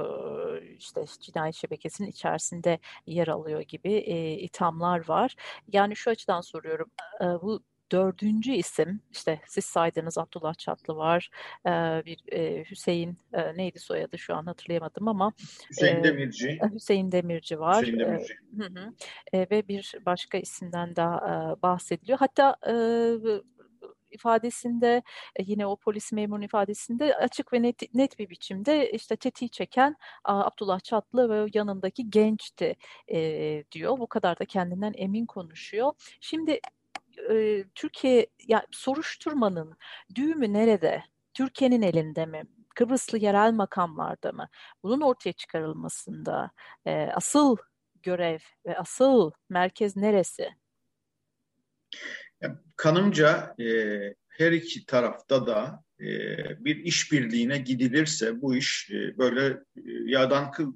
işte 0.78 1.04
cinayet 1.20 1.54
şebekesinin 1.54 2.08
içerisinde 2.08 2.78
yer 3.06 3.28
alıyor 3.28 3.60
gibi 3.60 3.92
e, 3.94 4.32
ithamlar 4.38 5.08
var. 5.08 5.36
Yani 5.72 5.96
şu 5.96 6.10
açıdan 6.10 6.40
soruyorum. 6.40 6.90
E, 7.20 7.24
bu 7.24 7.62
dördüncü 7.92 8.52
isim 8.52 9.00
işte 9.12 9.40
siz 9.46 9.64
saydığınız 9.64 10.18
Abdullah 10.18 10.54
Çatlı 10.54 10.96
var 10.96 11.30
e, 11.66 11.70
bir 12.06 12.32
e, 12.32 12.64
Hüseyin 12.70 13.18
e, 13.32 13.56
neydi 13.56 13.78
soyadı 13.78 14.18
şu 14.18 14.34
an 14.34 14.46
hatırlayamadım 14.46 15.08
ama 15.08 15.32
Hüseyin 15.70 15.96
e, 15.96 16.04
Demirci 16.04 16.58
Hüseyin 16.74 17.12
Demirci 17.12 17.60
var 17.60 17.82
Hüseyin 17.82 17.98
Demirci. 17.98 18.32
E, 18.32 18.62
hı 18.62 18.66
hı. 18.66 18.92
E, 19.32 19.46
ve 19.50 19.68
bir 19.68 19.94
başka 20.06 20.38
isimden 20.38 20.96
daha 20.96 21.16
e, 21.16 21.62
bahsediliyor 21.62 22.18
hatta 22.18 22.56
e, 22.68 22.74
ifadesinde 24.10 25.02
yine 25.38 25.66
o 25.66 25.76
polis 25.76 26.12
memurun 26.12 26.42
ifadesinde 26.42 27.16
açık 27.16 27.52
ve 27.52 27.62
net, 27.62 27.94
net 27.94 28.18
bir 28.18 28.30
biçimde 28.30 28.90
işte 28.90 29.16
tetiği 29.16 29.50
çeken 29.50 29.96
Abdullah 30.24 30.80
Çatlı 30.80 31.30
ve 31.30 31.50
yanındaki 31.54 32.10
gençti 32.10 32.76
e, 33.08 33.18
diyor. 33.72 33.98
Bu 33.98 34.06
kadar 34.06 34.38
da 34.38 34.44
kendinden 34.44 34.94
emin 34.96 35.26
konuşuyor. 35.26 35.92
Şimdi 36.20 36.60
e, 37.30 37.64
Türkiye 37.74 38.26
ya 38.48 38.66
soruşturmanın 38.70 39.76
düğümü 40.14 40.52
nerede? 40.52 41.02
Türkiye'nin 41.34 41.82
elinde 41.82 42.26
mi? 42.26 42.42
Kıbrıslı 42.74 43.18
yerel 43.18 43.52
makamlarda 43.52 44.32
mı? 44.32 44.48
Bunun 44.82 45.00
ortaya 45.00 45.32
çıkarılmasında 45.32 46.50
e, 46.86 46.92
asıl 47.14 47.56
görev 48.02 48.38
ve 48.66 48.78
asıl 48.78 49.30
merkez 49.48 49.96
neresi? 49.96 50.48
Kanımca 52.76 53.54
e, 53.60 53.66
her 54.28 54.52
iki 54.52 54.86
tarafta 54.86 55.46
da 55.46 55.84
e, 56.00 56.04
bir 56.64 56.76
işbirliğine 56.76 57.58
gidilirse 57.58 58.42
bu 58.42 58.56
iş 58.56 58.90
e, 58.90 59.18
böyle 59.18 59.46
e, 59.46 59.82
yağdan 60.04 60.50
kıl, 60.50 60.72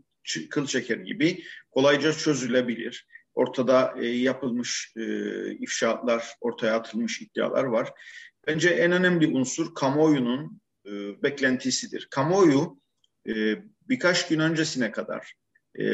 kıl 0.50 0.66
çeker 0.66 0.96
gibi 0.96 1.44
kolayca 1.70 2.12
çözülebilir 2.12 3.06
ortada 3.40 3.94
e, 3.98 4.06
yapılmış 4.06 4.92
e, 4.96 5.04
ifşaatlar, 5.54 6.34
ortaya 6.40 6.74
atılmış 6.74 7.22
iddialar 7.22 7.64
var. 7.64 7.92
Bence 8.46 8.68
en 8.68 8.92
önemli 8.92 9.26
unsur 9.26 9.74
kamuoyunun 9.74 10.60
e, 10.86 10.90
beklentisidir. 11.22 12.08
Kamuoyu 12.10 12.80
e, 13.28 13.32
birkaç 13.88 14.28
gün 14.28 14.38
öncesine 14.38 14.92
kadar 14.92 15.34
e, 15.78 15.84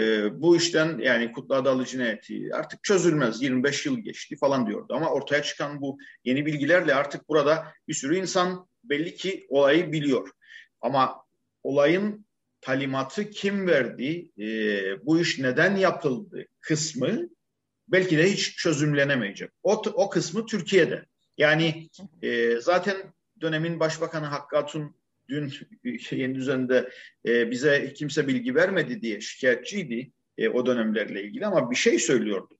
bu 0.42 0.56
işten 0.56 0.98
yani 0.98 1.32
Kutlu 1.32 1.54
Adalı 1.54 1.84
cinayeti 1.84 2.54
artık 2.54 2.84
çözülmez 2.84 3.42
25 3.42 3.86
yıl 3.86 3.98
geçti 3.98 4.36
falan 4.36 4.66
diyordu. 4.66 4.94
Ama 4.94 5.10
ortaya 5.10 5.42
çıkan 5.42 5.80
bu 5.80 5.98
yeni 6.24 6.46
bilgilerle 6.46 6.94
artık 6.94 7.28
burada 7.28 7.72
bir 7.88 7.94
sürü 7.94 8.16
insan 8.16 8.68
belli 8.84 9.14
ki 9.14 9.46
olayı 9.48 9.92
biliyor. 9.92 10.30
Ama 10.80 11.22
olayın 11.62 12.26
talimatı 12.60 13.30
kim 13.30 13.66
verdi, 13.66 14.30
e, 14.38 14.46
bu 15.06 15.20
iş 15.20 15.38
neden 15.38 15.76
yapıldı 15.76 16.46
kısmı 16.60 17.28
belki 17.88 18.18
de 18.18 18.32
hiç 18.32 18.56
çözümlenemeyecek. 18.56 19.50
O, 19.62 19.82
o 19.94 20.10
kısmı 20.10 20.46
Türkiye'de. 20.46 21.06
Yani 21.38 21.88
e, 22.22 22.56
zaten 22.60 22.96
dönemin 23.40 23.80
Başbakanı 23.80 24.26
Hakkı 24.26 24.58
Atun 24.58 24.96
dün 25.28 25.52
yeni 26.10 26.34
düzende 26.34 26.90
e, 27.26 27.50
bize 27.50 27.92
kimse 27.92 28.28
bilgi 28.28 28.54
vermedi 28.54 29.02
diye 29.02 29.20
şikayetçiydi 29.20 30.12
e, 30.38 30.48
o 30.48 30.66
dönemlerle 30.66 31.22
ilgili 31.22 31.46
ama 31.46 31.70
bir 31.70 31.76
şey 31.76 31.98
söylüyordu. 31.98 32.58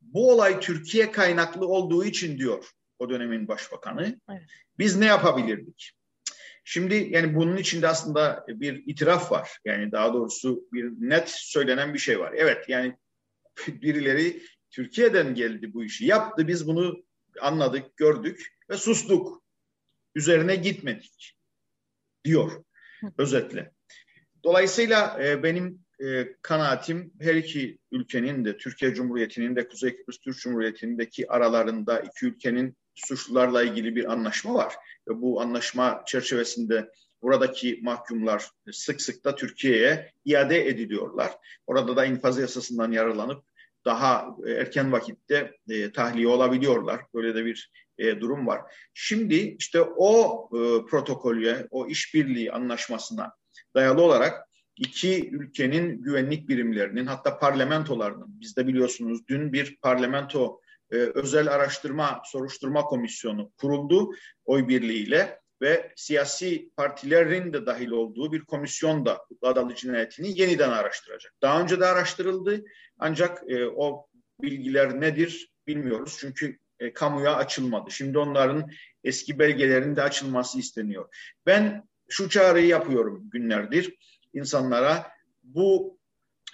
Bu 0.00 0.32
olay 0.32 0.60
Türkiye 0.60 1.12
kaynaklı 1.12 1.66
olduğu 1.66 2.04
için 2.04 2.38
diyor 2.38 2.64
o 2.98 3.10
dönemin 3.10 3.48
başbakanı. 3.48 4.20
Evet. 4.30 4.42
Biz 4.78 4.96
ne 4.96 5.06
yapabilirdik? 5.06 5.92
Şimdi 6.64 7.08
yani 7.10 7.34
bunun 7.34 7.56
içinde 7.56 7.88
aslında 7.88 8.44
bir 8.48 8.82
itiraf 8.86 9.32
var. 9.32 9.58
Yani 9.64 9.92
daha 9.92 10.12
doğrusu 10.14 10.68
bir 10.72 10.84
net 10.84 11.28
söylenen 11.28 11.94
bir 11.94 11.98
şey 11.98 12.20
var. 12.20 12.32
Evet 12.36 12.68
yani 12.68 12.96
birileri 13.68 14.42
Türkiye'den 14.74 15.34
geldi 15.34 15.74
bu 15.74 15.84
işi 15.84 16.06
yaptı. 16.06 16.48
Biz 16.48 16.66
bunu 16.66 17.04
anladık, 17.40 17.96
gördük 17.96 18.54
ve 18.70 18.76
sustuk. 18.76 19.44
Üzerine 20.14 20.56
gitmedik 20.56 21.36
diyor 22.24 22.64
özetle. 23.18 23.72
Dolayısıyla 24.44 25.24
e, 25.24 25.42
benim 25.42 25.84
e, 26.04 26.36
kanaatim 26.42 27.12
her 27.20 27.34
iki 27.34 27.78
ülkenin 27.92 28.44
de 28.44 28.56
Türkiye 28.56 28.94
Cumhuriyeti'nin 28.94 29.56
de 29.56 29.68
Kuzey 29.68 29.96
Kıbrıs 29.96 30.18
Türk 30.18 30.38
Cumhuriyeti'ndeki 30.38 31.30
aralarında 31.30 32.00
iki 32.00 32.26
ülkenin 32.26 32.76
suçlularla 32.94 33.62
ilgili 33.62 33.96
bir 33.96 34.12
anlaşma 34.12 34.54
var. 34.54 34.74
Ve 35.08 35.20
bu 35.20 35.40
anlaşma 35.40 36.02
çerçevesinde 36.06 36.90
buradaki 37.22 37.80
mahkumlar 37.82 38.50
sık 38.72 39.02
sık 39.02 39.24
da 39.24 39.34
Türkiye'ye 39.34 40.12
iade 40.24 40.68
ediliyorlar. 40.68 41.32
Orada 41.66 41.96
da 41.96 42.04
infaz 42.04 42.38
yasasından 42.38 42.92
yararlanıp 42.92 43.44
daha 43.84 44.36
erken 44.46 44.92
vakitte 44.92 45.52
e, 45.68 45.92
tahliye 45.92 46.28
olabiliyorlar. 46.28 47.00
Böyle 47.14 47.34
de 47.34 47.44
bir 47.44 47.70
e, 47.98 48.20
durum 48.20 48.46
var. 48.46 48.60
Şimdi 48.94 49.34
işte 49.34 49.80
o 49.82 50.48
e, 50.52 50.86
protokolye, 50.86 51.66
o 51.70 51.86
işbirliği 51.86 52.52
anlaşmasına 52.52 53.32
dayalı 53.74 54.02
olarak 54.02 54.48
iki 54.76 55.30
ülkenin 55.30 56.02
güvenlik 56.02 56.48
birimlerinin 56.48 57.06
hatta 57.06 57.38
parlamentolarının, 57.38 58.40
biz 58.40 58.56
de 58.56 58.66
biliyorsunuz 58.66 59.20
dün 59.28 59.52
bir 59.52 59.78
parlamento 59.82 60.60
e, 60.90 60.96
özel 60.96 61.48
araştırma, 61.48 62.22
soruşturma 62.24 62.82
komisyonu 62.82 63.52
kuruldu 63.56 64.10
oy 64.44 64.68
birliğiyle 64.68 65.40
ve 65.62 65.92
siyasi 65.96 66.70
partilerin 66.76 67.52
de 67.52 67.66
dahil 67.66 67.90
olduğu 67.90 68.32
bir 68.32 68.44
komisyon 68.44 69.06
da 69.06 69.24
Adalı 69.42 69.74
cinayetini 69.74 70.40
yeniden 70.40 70.70
araştıracak. 70.70 71.32
Daha 71.42 71.60
önce 71.62 71.80
de 71.80 71.86
araştırıldı 71.86 72.64
ancak 72.98 73.42
e, 73.50 73.66
o 73.66 74.06
bilgiler 74.42 75.00
nedir 75.00 75.52
bilmiyoruz 75.66 76.16
çünkü 76.20 76.58
e, 76.80 76.92
kamuya 76.92 77.36
açılmadı. 77.36 77.90
Şimdi 77.90 78.18
onların 78.18 78.70
eski 79.04 79.38
belgelerinin 79.38 79.96
de 79.96 80.02
açılması 80.02 80.58
isteniyor. 80.58 81.08
Ben 81.46 81.88
şu 82.08 82.28
çağrıyı 82.28 82.66
yapıyorum 82.66 83.30
günlerdir 83.30 83.96
insanlara 84.34 85.12
bu 85.42 85.98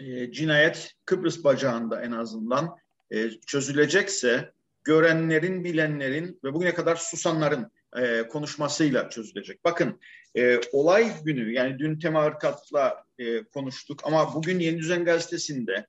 e, 0.00 0.32
cinayet 0.32 0.94
Kıbrıs 1.04 1.44
bacağında 1.44 2.02
en 2.02 2.12
azından 2.12 2.76
e, 3.10 3.30
çözülecekse 3.30 4.52
görenlerin, 4.84 5.64
bilenlerin 5.64 6.40
ve 6.44 6.54
bugüne 6.54 6.74
kadar 6.74 6.96
susanların 6.96 7.72
e, 7.96 8.28
konuşmasıyla 8.28 9.10
çözülecek. 9.10 9.64
Bakın 9.64 10.00
e, 10.36 10.60
olay 10.72 11.22
günü 11.24 11.52
yani 11.52 11.78
dün 11.78 11.98
Tema 11.98 12.26
Irkat'la 12.26 13.04
e, 13.18 13.42
konuştuk 13.42 14.00
ama 14.04 14.34
bugün 14.34 14.58
Yeni 14.58 14.78
Düzen 14.78 15.04
Gazetesi'nde 15.04 15.86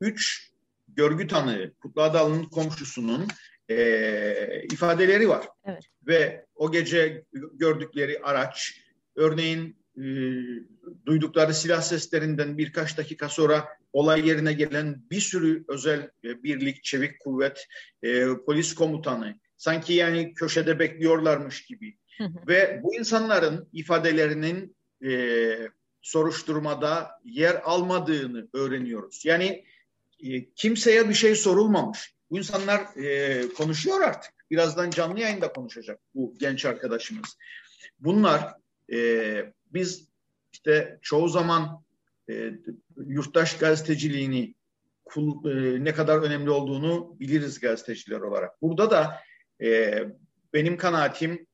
üç 0.00 0.50
görgü 0.88 1.26
tanığı 1.26 1.72
Kutlu 1.80 2.02
Adalı'nın 2.02 2.44
komşusunun 2.44 3.28
e, 3.70 4.64
ifadeleri 4.72 5.28
var. 5.28 5.48
Evet. 5.64 5.82
Ve 6.06 6.46
o 6.54 6.72
gece 6.72 7.24
gördükleri 7.52 8.18
araç 8.22 8.80
örneğin 9.16 9.76
e, 9.96 10.04
duydukları 11.06 11.54
silah 11.54 11.82
seslerinden 11.82 12.58
birkaç 12.58 12.98
dakika 12.98 13.28
sonra 13.28 13.68
olay 13.92 14.28
yerine 14.28 14.52
gelen 14.52 15.02
bir 15.10 15.20
sürü 15.20 15.64
özel 15.68 16.10
e, 16.24 16.42
birlik, 16.42 16.84
çevik 16.84 17.20
kuvvet, 17.20 17.66
e, 18.02 18.26
polis 18.46 18.74
komutanı 18.74 19.38
sanki 19.56 19.92
yani 19.92 20.34
köşede 20.34 20.78
bekliyorlarmış 20.78 21.66
gibi. 21.66 21.98
Ve 22.48 22.80
bu 22.82 22.94
insanların 22.94 23.68
ifadelerinin 23.72 24.76
e, 25.04 25.68
soruşturmada 26.02 27.10
yer 27.24 27.60
almadığını 27.64 28.48
öğreniyoruz. 28.52 29.24
Yani 29.24 29.64
e, 30.24 30.50
kimseye 30.50 31.08
bir 31.08 31.14
şey 31.14 31.34
sorulmamış. 31.34 32.14
Bu 32.30 32.38
insanlar 32.38 32.96
e, 32.96 33.42
konuşuyor 33.48 34.00
artık. 34.00 34.34
Birazdan 34.50 34.90
canlı 34.90 35.20
yayında 35.20 35.52
konuşacak 35.52 36.00
bu 36.14 36.34
genç 36.38 36.64
arkadaşımız. 36.64 37.36
Bunlar 37.98 38.54
e, 38.92 39.52
biz 39.72 40.08
işte 40.52 40.98
çoğu 41.02 41.28
zaman 41.28 41.84
e, 42.30 42.52
yurttaş 43.06 43.58
gazeteciliğini 43.58 44.54
kul, 45.04 45.50
e, 45.50 45.84
ne 45.84 45.94
kadar 45.94 46.18
önemli 46.18 46.50
olduğunu 46.50 47.16
biliriz 47.20 47.60
gazeteciler 47.60 48.20
olarak. 48.20 48.62
Burada 48.62 48.90
da 48.90 49.20
e, 49.62 50.02
benim 50.52 50.76
kanaatim 50.76 51.46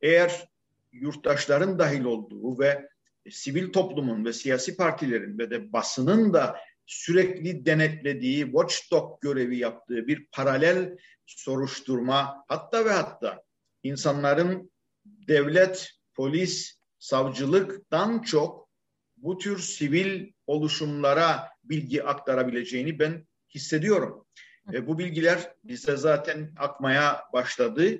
eğer 0.00 0.48
yurttaşların 0.92 1.78
dahil 1.78 2.04
olduğu 2.04 2.58
ve 2.58 2.88
sivil 3.30 3.72
toplumun 3.72 4.24
ve 4.24 4.32
siyasi 4.32 4.76
partilerin 4.76 5.38
ve 5.38 5.50
de 5.50 5.72
basının 5.72 6.32
da 6.32 6.58
sürekli 6.86 7.66
denetlediği, 7.66 8.44
watchdog 8.44 9.20
görevi 9.20 9.58
yaptığı 9.58 10.06
bir 10.06 10.26
paralel 10.32 10.96
soruşturma 11.26 12.44
hatta 12.48 12.84
ve 12.84 12.90
hatta 12.90 13.42
insanların 13.82 14.70
devlet, 15.04 15.90
polis, 16.14 16.78
savcılıktan 16.98 18.22
çok 18.22 18.68
bu 19.16 19.38
tür 19.38 19.58
sivil 19.58 20.32
oluşumlara 20.46 21.48
bilgi 21.64 22.04
aktarabileceğini 22.04 22.98
ben 22.98 23.26
hissediyorum. 23.54 24.26
E, 24.72 24.86
bu 24.86 24.98
bilgiler 24.98 25.52
bize 25.64 25.96
zaten 25.96 26.52
akmaya 26.56 27.22
başladı. 27.32 27.98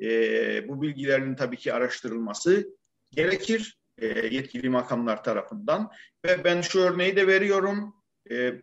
E, 0.00 0.68
bu 0.68 0.82
bilgilerin 0.82 1.34
tabii 1.34 1.56
ki 1.56 1.72
araştırılması 1.72 2.68
gerekir 3.10 3.78
e, 3.98 4.06
yetkili 4.06 4.68
makamlar 4.68 5.24
tarafından. 5.24 5.90
Ve 6.24 6.44
ben 6.44 6.60
şu 6.60 6.80
örneği 6.80 7.16
de 7.16 7.26
veriyorum. 7.26 7.94
E, 8.30 8.62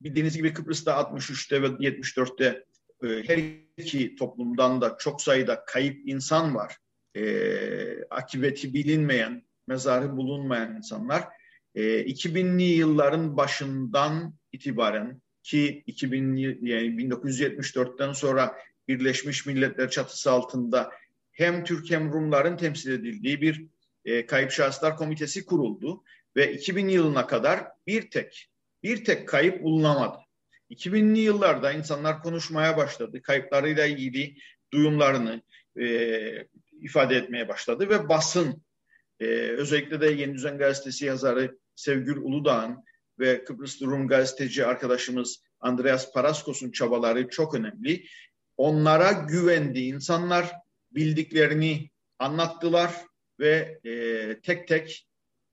bildiğiniz 0.00 0.36
gibi 0.36 0.52
Kıbrıs'ta 0.52 0.92
63'te 0.92 1.62
ve 1.62 1.66
74'te 1.66 2.64
e, 3.02 3.08
her 3.08 3.38
iki 3.76 4.16
toplumdan 4.16 4.80
da 4.80 4.96
çok 4.98 5.22
sayıda 5.22 5.64
kayıp 5.64 6.08
insan 6.08 6.54
var. 6.54 6.76
E, 7.16 8.04
akıbeti 8.10 8.74
bilinmeyen, 8.74 9.42
mezarı 9.66 10.16
bulunmayan 10.16 10.76
insanlar. 10.76 11.28
E, 11.74 11.82
2000'li 11.82 12.62
yılların 12.62 13.36
başından 13.36 14.34
itibaren 14.52 15.20
ki 15.42 15.82
2000 15.86 16.36
yani 16.36 16.86
1974'ten 16.86 18.12
sonra 18.12 18.56
Birleşmiş 18.88 19.46
Milletler 19.46 19.90
çatısı 19.90 20.30
altında 20.30 20.90
hem 21.32 21.64
Türk 21.64 21.90
hem 21.90 22.12
Rumların 22.12 22.56
temsil 22.56 22.92
edildiği 22.92 23.40
bir 23.40 23.66
e, 24.04 24.26
kayıp 24.26 24.50
şahıslar 24.50 24.96
komitesi 24.96 25.46
kuruldu 25.46 26.04
ve 26.36 26.52
2000 26.52 26.88
yılına 26.88 27.26
kadar 27.26 27.64
bir 27.86 28.10
tek 28.10 28.50
bir 28.82 29.04
tek 29.04 29.28
kayıp 29.28 29.62
bulunamadı. 29.62 30.18
2000'li 30.70 31.18
yıllarda 31.18 31.72
insanlar 31.72 32.22
konuşmaya 32.22 32.76
başladı. 32.76 33.22
Kayıplarıyla 33.22 33.86
ilgili 33.86 34.36
duyumlarını 34.72 35.42
e, 35.80 36.46
ifade 36.80 37.16
etmeye 37.16 37.48
başladı 37.48 37.88
ve 37.88 38.08
basın 38.08 38.62
e, 39.20 39.24
özellikle 39.34 40.00
de 40.00 40.06
Yeni 40.06 40.34
Düzen 40.34 40.58
Gazetesi 40.58 41.06
yazarı 41.06 41.58
Sevgül 41.74 42.16
Uludağ'ın 42.16 42.84
ve 43.20 43.44
Kıbrıs 43.44 43.82
Rum 43.82 44.08
gazeteci 44.08 44.66
arkadaşımız 44.66 45.42
Andreas 45.60 46.12
Paraskos'un 46.12 46.70
çabaları 46.70 47.28
çok 47.28 47.54
önemli. 47.54 48.04
Onlara 48.56 49.12
güvendi. 49.12 49.80
insanlar 49.80 50.52
bildiklerini 50.90 51.90
anlattılar 52.18 52.94
ve 53.40 53.78
e, 53.84 54.40
tek 54.40 54.68
tek 54.68 55.06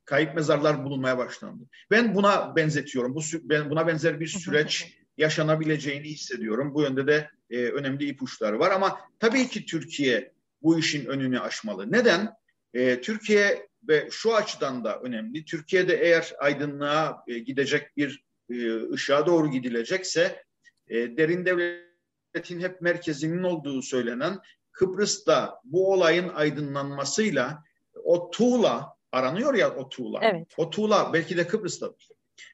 kayıp 0.05 0.35
mezarlar 0.35 0.85
bulunmaya 0.85 1.17
başlandı. 1.17 1.63
Ben 1.91 2.15
buna 2.15 2.55
benzetiyorum. 2.55 3.15
Bu 3.15 3.21
ben 3.43 3.69
buna 3.69 3.87
benzer 3.87 4.19
bir 4.19 4.27
süreç 4.27 4.97
yaşanabileceğini 5.17 6.07
hissediyorum. 6.07 6.73
Bu 6.73 6.81
yönde 6.81 7.07
de 7.07 7.29
e, 7.49 7.57
önemli 7.57 8.09
ipuçları 8.09 8.59
var 8.59 8.71
ama 8.71 8.99
tabii 9.19 9.47
ki 9.47 9.65
Türkiye 9.65 10.31
bu 10.61 10.79
işin 10.79 11.05
önünü 11.05 11.39
aşmalı. 11.39 11.91
Neden? 11.91 12.33
E, 12.73 13.01
Türkiye 13.01 13.67
ve 13.87 14.07
şu 14.11 14.35
açıdan 14.35 14.83
da 14.83 14.99
önemli. 14.99 15.45
Türkiye'de 15.45 15.97
eğer 15.97 16.33
aydınlığa 16.39 17.23
e, 17.27 17.39
gidecek 17.39 17.97
bir 17.97 18.23
e, 18.49 18.89
ışığa 18.91 19.25
doğru 19.25 19.51
gidilecekse 19.51 20.43
e, 20.87 21.17
derin 21.17 21.45
devletin 21.45 22.59
hep 22.59 22.81
merkezinin 22.81 23.43
olduğu 23.43 23.81
söylenen 23.81 24.39
Kıbrıs'ta 24.71 25.61
bu 25.63 25.93
olayın 25.93 26.29
aydınlanmasıyla 26.29 27.63
o 28.03 28.31
tuğla 28.31 28.97
aranıyor 29.11 29.53
ya 29.53 29.75
o 29.75 29.89
tuğla. 29.89 30.19
Evet. 30.21 30.47
O 30.57 30.69
tuğla 30.69 31.13
belki 31.13 31.37
de 31.37 31.47
Kıbrıs'tadır. 31.47 32.09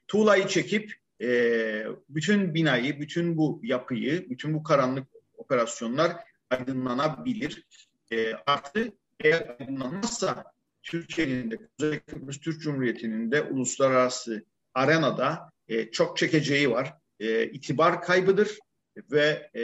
Tuğlayı 0.08 0.48
çekip 0.48 0.93
e, 1.22 1.86
bütün 2.10 2.54
binayı, 2.54 3.00
bütün 3.00 3.38
bu 3.38 3.60
yapıyı, 3.63 4.30
bütün 4.30 4.54
bu 4.54 4.63
karanlık 4.63 5.08
operasyonlar 5.38 6.15
aydınlanabilir. 6.50 7.67
E, 8.12 8.34
artı 8.34 8.91
eğer 9.19 9.56
aydınlanmazsa 9.60 10.54
Türkiye'nin 10.84 11.52
de 11.52 11.58
Kuzey 11.58 12.00
Kıbrıs 12.00 12.39
Türk 12.39 12.62
Cumhuriyeti'nin 12.62 13.32
de 13.32 13.41
uluslararası 13.41 14.46
arenada 14.74 15.52
e, 15.67 15.91
çok 15.91 16.17
çekeceği 16.17 16.72
var. 16.72 16.93
E, 17.19 17.46
itibar 17.46 18.02
kaybıdır 18.02 18.60
ve 19.12 19.50
e, 19.56 19.62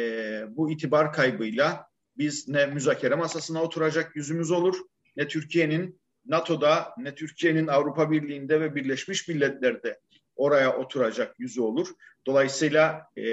bu 0.49 0.71
itibar 0.71 1.13
kaybıyla 1.13 1.89
biz 2.17 2.47
ne 2.47 2.65
müzakere 2.65 3.15
masasına 3.15 3.63
oturacak 3.63 4.15
yüzümüz 4.15 4.51
olur 4.51 4.77
ne 5.17 5.27
Türkiye'nin 5.27 5.99
NATO'da 6.25 6.93
ne 6.97 7.15
Türkiye'nin 7.15 7.67
Avrupa 7.67 8.11
Birliği'nde 8.11 8.61
ve 8.61 8.75
Birleşmiş 8.75 9.27
Milletler'de 9.27 9.99
oraya 10.35 10.77
oturacak 10.77 11.39
yüzü 11.39 11.61
olur. 11.61 11.87
Dolayısıyla 12.27 13.07
e, 13.17 13.23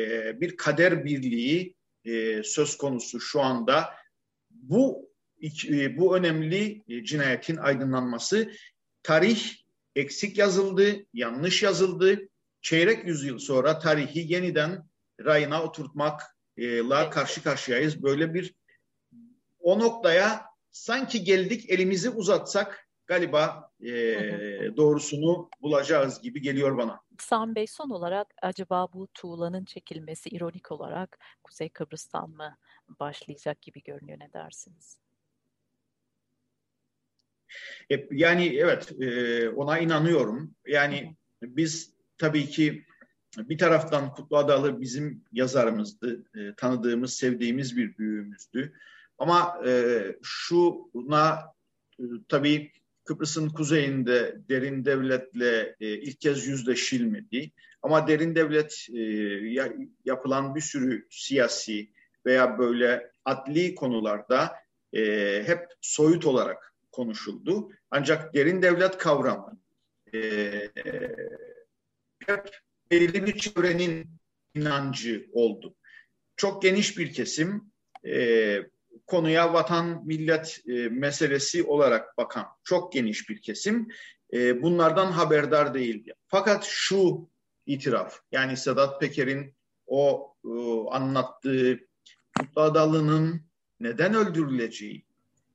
bir 0.41 0.57
kader 0.57 1.05
birliği 1.05 1.75
e, 2.05 2.43
söz 2.43 2.77
konusu 2.77 3.21
şu 3.21 3.41
anda. 3.41 3.95
Bu 4.51 5.11
bu 5.97 6.17
önemli 6.17 6.85
e, 6.89 7.05
cinayetin 7.05 7.57
aydınlanması 7.57 8.53
tarih 9.03 9.53
eksik 9.97 10.39
yazıldı, 10.39 11.07
yanlış 11.13 11.63
yazıldı. 11.63 12.29
Çeyrek 12.61 13.07
yüzyıl 13.07 13.39
sonra 13.39 13.79
tarihi 13.79 14.33
yeniden 14.33 14.89
rayına 15.25 15.63
oturtmakla 15.63 17.11
karşı 17.11 17.43
karşıyayız. 17.43 18.03
Böyle 18.03 18.35
bir 18.35 18.55
o 19.59 19.79
noktaya 19.79 20.45
sanki 20.73 21.25
geldik 21.25 21.71
elimizi 21.71 22.11
uzatsak 22.11 22.89
galiba 23.07 23.71
e, 23.81 23.93
doğrusunu 24.77 25.51
bulacağız 25.63 26.23
gibi 26.23 26.43
geliyor 26.43 26.79
bana. 26.79 27.01
Sam 27.19 27.55
Bey 27.55 27.67
son 27.67 27.91
olarak 27.91 28.35
acaba 28.43 28.89
bu 28.93 29.09
tuğlanın 29.15 29.65
çekilmesi 29.65 30.29
ironik 30.29 30.73
olarak 30.73 31.19
Kuzey 31.45 31.69
Kıbrıs'tan 31.69 32.31
mı 32.31 32.57
başlayacak 33.01 33.63
gibi 33.63 33.83
görünüyor 33.83 34.19
ne 34.21 34.33
dersiniz? 34.33 35.06
E, 37.91 38.07
yani 38.11 38.57
evet 38.57 38.93
e, 39.01 39.49
ona 39.49 39.79
inanıyorum. 39.79 40.55
Yani 40.67 41.17
biz 41.43 41.95
tabii 42.19 42.47
ki 42.47 42.85
bir 43.39 43.59
taraftan 43.59 44.13
Kutlu 44.13 44.37
Adalı 44.37 44.81
bizim 44.81 45.25
yazarımızdı. 45.33 46.25
E, 46.35 46.55
tanıdığımız, 46.57 47.15
sevdiğimiz 47.15 47.77
bir 47.77 47.99
büyüğümüzdü. 47.99 48.73
Ama 49.19 49.63
şuna 50.23 51.43
tabii 52.29 52.73
Kıbrıs'ın 53.05 53.49
kuzeyinde 53.49 54.37
derin 54.49 54.85
devletle 54.85 55.77
ilk 55.81 56.21
kez 56.21 56.47
yüzleşilmedi. 56.47 57.51
Ama 57.83 58.09
derin 58.09 58.35
devlet 58.35 58.87
yapılan 60.05 60.55
bir 60.55 60.61
sürü 60.61 61.07
siyasi 61.11 61.91
veya 62.27 62.59
böyle 62.59 63.11
adli 63.25 63.75
konularda 63.75 64.55
hep 65.47 65.67
soyut 65.81 66.27
olarak 66.27 66.76
konuşuldu. 66.97 67.71
Ancak 67.91 68.35
derin 68.35 68.63
devlet 68.63 68.99
kavramı 68.99 69.59
e, 70.15 70.19
hep 72.27 72.51
belirli 72.91 73.27
bir 73.27 73.39
çevrenin 73.39 74.11
inancı 74.55 75.27
oldu. 75.33 75.75
Çok 76.37 76.63
geniş 76.63 76.99
bir 76.99 77.13
kesim 77.13 77.73
e, 78.07 78.59
konuya 79.07 79.53
vatan 79.53 80.07
millet 80.07 80.61
e, 80.69 80.73
meselesi 80.89 81.63
olarak 81.63 82.19
bakan 82.19 82.47
çok 82.65 82.93
geniş 82.93 83.29
bir 83.29 83.43
kesim 83.43 83.89
e, 84.33 84.63
bunlardan 84.63 85.13
haberdar 85.13 85.75
değildi. 85.75 86.15
Fakat 86.27 86.65
şu 86.65 87.31
itiraf 87.67 88.21
yani 88.33 88.57
Sedat 88.57 89.01
Peker'in 89.01 89.55
o 89.87 90.35
e, 90.45 90.51
anlattığı 90.91 91.79
Kutlu 92.39 92.63
Adalı'nın 92.63 93.47
neden 93.81 94.15
öldürüleceği 94.15 95.06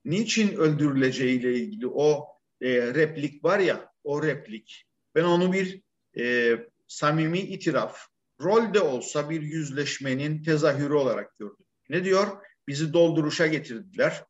niçin 0.06 0.56
öldürüleceğiyle 0.56 1.54
ilgili 1.56 1.88
o 1.88 2.28
e, 2.62 2.94
replik 2.94 3.44
var 3.44 3.60
ya, 3.60 3.92
o 4.04 4.24
replik. 4.24 4.86
Ben 5.16 5.24
onu 5.24 5.54
bir 5.54 5.82
e, 6.20 6.56
samimi 6.88 7.40
itiraf, 7.40 7.98
rol 8.42 8.74
de 8.74 8.80
olsa 8.80 9.30
bir 9.30 9.42
yüzleşmenin 9.42 10.44
tezahürü 10.44 10.94
olarak 10.94 11.40
gördüm. 11.40 11.66
Ne 11.90 12.04
diyor? 12.04 12.28
Bizi 12.68 12.94
dolduruşa 12.94 13.48
getirdiler 13.48 14.24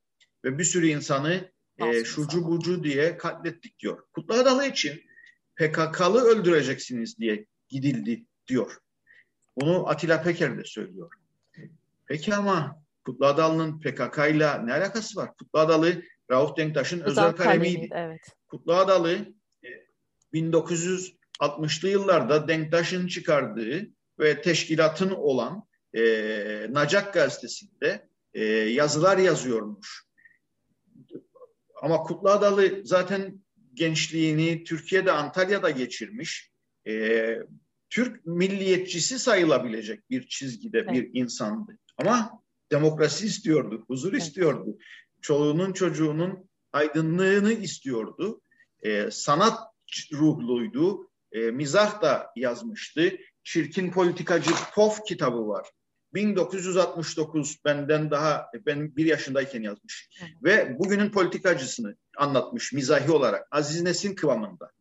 ve 0.45 0.57
bir 0.57 0.63
sürü 0.63 0.87
insanı 0.87 1.51
e, 1.77 2.03
şucu 2.03 2.45
bucu 2.45 2.83
diye 2.83 3.17
katlettik 3.17 3.79
diyor. 3.79 4.03
Kutlu 4.13 4.33
Adalı 4.33 4.65
için 4.65 5.01
PKK'lı 5.55 6.21
öldüreceksiniz 6.21 7.17
diye 7.17 7.45
gidildi 7.69 8.25
diyor. 8.47 8.77
Bunu 9.57 9.89
Atilla 9.89 10.23
Peker 10.23 10.57
de 10.57 10.63
söylüyor. 10.63 11.11
Peki 12.05 12.35
ama 12.35 12.83
Kutlu 13.05 13.25
Adalı'nın 13.25 13.79
PKK 13.79 14.17
ile 14.17 14.65
ne 14.65 14.73
alakası 14.73 15.19
var? 15.19 15.35
Kutlu 15.37 15.59
Adalı 15.59 16.01
Rauf 16.31 16.57
Denktaş'ın 16.57 16.99
özel 16.99 17.31
kalemiydi. 17.31 17.89
Evet. 17.95 18.21
Kutlu 18.47 18.73
Adalı 18.73 19.25
1960'lı 20.33 21.87
e, 21.87 21.91
yıllarda 21.91 22.47
Denktaş'ın 22.47 23.07
çıkardığı 23.07 23.87
ve 24.19 24.41
teşkilatın 24.41 25.09
olan 25.09 25.63
e, 25.93 26.01
Nacak 26.69 27.13
gazetesinde 27.13 28.07
e, 28.33 28.45
yazılar 28.45 29.17
yazıyormuş. 29.17 30.05
Ama 31.81 31.97
Kutlu 32.03 32.29
Adalı 32.29 32.81
zaten 32.83 33.41
gençliğini 33.73 34.63
Türkiye'de 34.63 35.11
Antalya'da 35.11 35.69
geçirmiş. 35.69 36.51
E, 36.87 37.37
Türk 37.89 38.25
milliyetçisi 38.25 39.19
sayılabilecek 39.19 40.09
bir 40.09 40.27
çizgide 40.27 40.79
evet. 40.79 40.93
bir 40.93 41.09
insandı. 41.13 41.77
Ama 41.97 42.40
demokrasi 42.71 43.25
istiyordu, 43.25 43.83
huzur 43.87 44.13
istiyordu. 44.13 44.77
Çoluğunun 45.21 45.73
çocuğunun 45.73 46.49
aydınlığını 46.73 47.53
istiyordu. 47.53 48.41
E, 48.81 49.11
sanat 49.11 49.59
ruhluydu. 50.13 51.11
E, 51.31 51.39
mizah 51.39 52.01
da 52.01 52.31
yazmıştı. 52.35 53.17
Çirkin 53.43 53.91
Politikacı 53.91 54.51
Pof 54.75 55.05
kitabı 55.05 55.47
var. 55.47 55.67
1969 56.13 57.57
benden 57.65 58.11
daha 58.11 58.47
ben 58.65 58.95
bir 58.95 59.05
yaşındayken 59.05 59.61
yazmış. 59.61 60.09
Hı. 60.19 60.25
Ve 60.43 60.79
bugünün 60.79 61.09
politikacısını 61.09 61.95
anlatmış 62.17 62.73
mizahi 62.73 63.11
olarak. 63.11 63.47
Aziz 63.51 63.81
Nesin 63.81 64.15
kıvamında. 64.15 64.71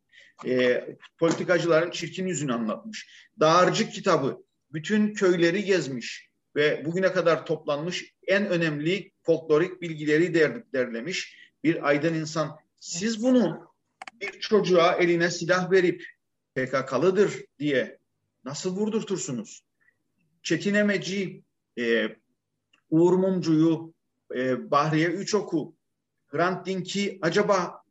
E, 0.46 0.86
politikacıların 1.18 1.90
çirkin 1.90 2.26
yüzünü 2.26 2.52
anlatmış. 2.52 3.28
Dağarcık 3.40 3.92
kitabı 3.92 4.44
bütün 4.72 5.14
köyleri 5.14 5.64
gezmiş 5.64 6.29
ve 6.56 6.84
bugüne 6.84 7.12
kadar 7.12 7.46
toplanmış 7.46 8.14
en 8.26 8.46
önemli 8.46 9.12
folklorik 9.22 9.82
bilgileri 9.82 10.34
der, 10.34 10.72
derlemiş 10.72 11.36
bir 11.64 11.88
aydın 11.88 12.14
insan. 12.14 12.58
Siz 12.80 13.22
bunu 13.22 13.74
bir 14.20 14.40
çocuğa 14.40 14.92
eline 14.92 15.30
silah 15.30 15.70
verip 15.70 16.04
PKK'lıdır 16.54 17.44
diye 17.58 17.98
nasıl 18.44 18.76
vurdurtursunuz? 18.76 19.64
Çetin 20.42 20.74
Emeci, 20.74 21.42
e, 21.78 22.08
Uğur 22.90 23.12
Mumcu'yu, 23.12 23.94
e, 24.34 24.70
Bahriye 24.70 25.08
Üçok'u, 25.08 25.74
Hrant 26.26 26.66
Dink'i 26.66 27.18
acaba 27.22 27.82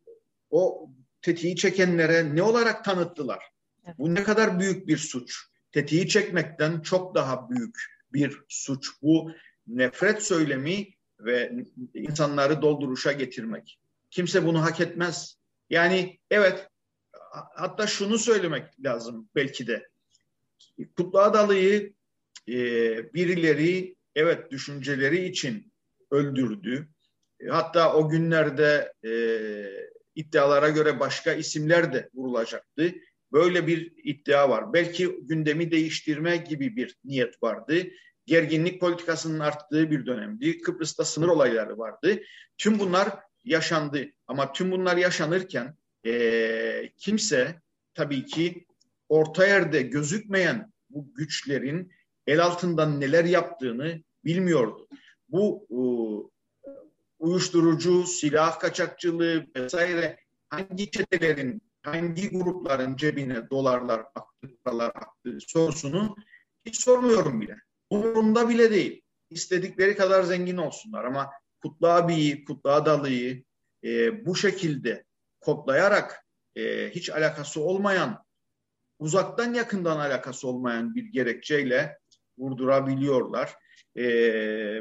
o 0.49 0.89
tetiği 1.21 1.55
çekenlere 1.55 2.35
ne 2.35 2.43
olarak 2.43 2.85
tanıttılar? 2.85 3.51
Bu 3.97 4.15
ne 4.15 4.23
kadar 4.23 4.59
büyük 4.59 4.87
bir 4.87 4.97
suç. 4.97 5.45
Tetiği 5.71 6.07
çekmekten 6.07 6.81
çok 6.81 7.15
daha 7.15 7.49
büyük 7.49 7.98
bir 8.13 8.41
suç. 8.47 8.89
Bu 9.01 9.31
nefret 9.67 10.23
söylemi 10.23 10.87
ve 11.19 11.51
insanları 11.93 12.61
dolduruşa 12.61 13.11
getirmek. 13.11 13.79
Kimse 14.09 14.45
bunu 14.45 14.63
hak 14.63 14.79
etmez. 14.81 15.39
Yani 15.69 16.19
evet 16.31 16.69
hatta 17.55 17.87
şunu 17.87 18.17
söylemek 18.17 18.83
lazım 18.83 19.29
belki 19.35 19.67
de. 19.67 19.87
Kutlu 20.97 21.19
Adalı'yı 21.19 21.93
e, 22.47 22.53
birileri 23.13 23.95
evet 24.15 24.51
düşünceleri 24.51 25.25
için 25.25 25.73
öldürdü. 26.11 26.87
Hatta 27.49 27.93
o 27.93 28.09
günlerde 28.09 28.93
e, 29.05 29.11
iddialara 30.15 30.69
göre 30.69 30.99
başka 30.99 31.33
isimler 31.33 31.93
de 31.93 32.09
vurulacaktı. 32.13 32.93
Böyle 33.31 33.67
bir 33.67 33.93
iddia 34.03 34.49
var. 34.49 34.73
Belki 34.73 35.19
gündemi 35.21 35.71
değiştirme 35.71 36.37
gibi 36.37 36.75
bir 36.75 36.95
niyet 37.05 37.43
vardı. 37.43 37.83
Gerginlik 38.25 38.81
politikasının 38.81 39.39
arttığı 39.39 39.91
bir 39.91 40.05
dönemdi. 40.05 40.61
Kıbrıs'ta 40.61 41.05
sınır 41.05 41.27
olayları 41.27 41.77
vardı. 41.77 42.21
Tüm 42.57 42.79
bunlar 42.79 43.09
yaşandı. 43.43 44.05
Ama 44.27 44.53
tüm 44.53 44.71
bunlar 44.71 44.97
yaşanırken 44.97 45.75
e, 46.05 46.91
kimse 46.97 47.61
tabii 47.93 48.25
ki 48.25 48.65
orta 49.09 49.47
yerde 49.47 49.81
gözükmeyen 49.81 50.73
bu 50.89 51.13
güçlerin 51.13 51.91
el 52.27 52.43
altından 52.43 53.01
neler 53.01 53.25
yaptığını 53.25 54.03
bilmiyordu. 54.25 54.87
Bu 55.29 55.67
e, 55.71 55.79
uyuşturucu, 57.19 58.03
silah 58.03 58.59
kaçakçılığı 58.59 59.45
vesaire 59.55 60.19
hangi 60.49 60.91
çetelerin 60.91 61.61
hangi 61.93 62.29
grupların 62.29 62.95
cebine 62.95 63.49
dolarlar 63.49 63.99
aktı, 63.99 64.47
paralar 64.63 64.89
aktı 64.89 65.37
sorusunu 65.47 66.15
hiç 66.65 66.81
sormuyorum 66.81 67.41
bile. 67.41 67.55
Umurumda 67.89 68.49
bile 68.49 68.71
değil. 68.71 69.01
İstedikleri 69.29 69.95
kadar 69.95 70.23
zengin 70.23 70.57
olsunlar 70.57 71.03
ama 71.05 71.29
Kutlu 71.61 71.87
abiyi, 71.87 72.45
Kutlu 72.45 72.69
Adalı'yı 72.69 73.43
e, 73.83 74.25
bu 74.25 74.35
şekilde 74.35 75.05
kodlayarak 75.41 76.25
e, 76.55 76.89
hiç 76.89 77.09
alakası 77.09 77.61
olmayan, 77.61 78.23
uzaktan 78.99 79.53
yakından 79.53 79.99
alakası 79.99 80.47
olmayan 80.47 80.95
bir 80.95 81.03
gerekçeyle 81.03 81.97
vurdurabiliyorlar. 82.37 83.55
E, 83.97 84.03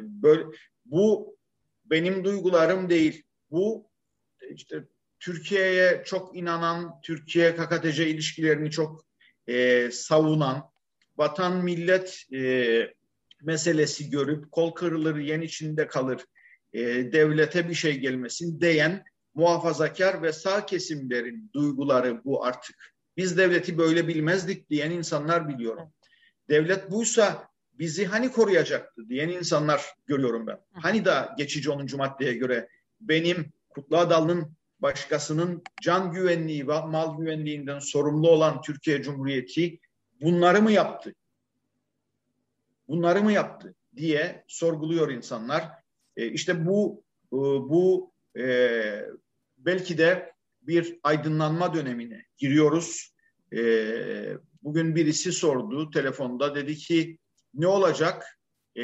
böyle 0.02 0.44
bu 0.84 1.36
benim 1.84 2.24
duygularım 2.24 2.90
değil. 2.90 3.22
Bu 3.50 3.90
işte 4.50 4.84
Türkiye'ye 5.20 6.02
çok 6.06 6.36
inanan, 6.36 7.00
Türkiye 7.02 7.56
KKTC 7.56 8.08
ilişkilerini 8.08 8.70
çok 8.70 9.04
e, 9.46 9.90
savunan, 9.90 10.70
vatan 11.16 11.64
millet 11.64 12.22
e, 12.34 12.94
meselesi 13.42 14.10
görüp 14.10 14.52
kol 14.52 14.70
kırılır 14.70 15.16
yen 15.16 15.40
içinde 15.40 15.86
kalır, 15.86 16.24
e, 16.72 16.80
devlete 17.12 17.68
bir 17.68 17.74
şey 17.74 17.98
gelmesin 17.98 18.60
diyen 18.60 19.04
muhafazakar 19.34 20.22
ve 20.22 20.32
sağ 20.32 20.66
kesimlerin 20.66 21.50
duyguları 21.54 22.24
bu 22.24 22.44
artık. 22.44 22.94
Biz 23.16 23.38
devleti 23.38 23.78
böyle 23.78 24.08
bilmezdik 24.08 24.70
diyen 24.70 24.90
insanlar 24.90 25.48
biliyorum. 25.48 25.92
Devlet 26.48 26.90
buysa 26.90 27.48
bizi 27.72 28.06
hani 28.06 28.32
koruyacaktı 28.32 29.08
diyen 29.08 29.28
insanlar 29.28 29.86
görüyorum 30.06 30.46
ben. 30.46 30.58
Hani 30.72 31.04
da 31.04 31.34
geçici 31.38 31.70
10. 31.70 31.86
maddeye 31.96 32.32
göre 32.34 32.68
benim 33.00 33.52
Kutlu 33.68 33.96
Adal'ın 33.96 34.56
başkasının 34.80 35.62
can 35.82 36.12
güvenliği 36.12 36.68
ve 36.68 36.80
mal 36.80 37.18
güvenliğinden 37.18 37.78
sorumlu 37.78 38.30
olan 38.30 38.62
Türkiye 38.62 39.02
Cumhuriyeti 39.02 39.78
bunları 40.20 40.62
mı 40.62 40.72
yaptı? 40.72 41.14
Bunları 42.88 43.22
mı 43.22 43.32
yaptı 43.32 43.74
diye 43.96 44.44
sorguluyor 44.46 45.10
insanlar. 45.10 45.68
E, 46.16 46.26
işte 46.26 46.66
bu 46.66 47.02
e, 47.32 47.36
bu 47.36 48.12
e, 48.38 49.04
belki 49.58 49.98
de 49.98 50.32
bir 50.62 50.98
aydınlanma 51.02 51.74
dönemine 51.74 52.24
giriyoruz. 52.36 53.14
E, 53.52 53.60
bugün 54.62 54.96
birisi 54.96 55.32
sordu 55.32 55.90
telefonda 55.90 56.54
dedi 56.54 56.76
ki 56.76 57.18
ne 57.54 57.66
olacak? 57.66 58.38
E, 58.76 58.82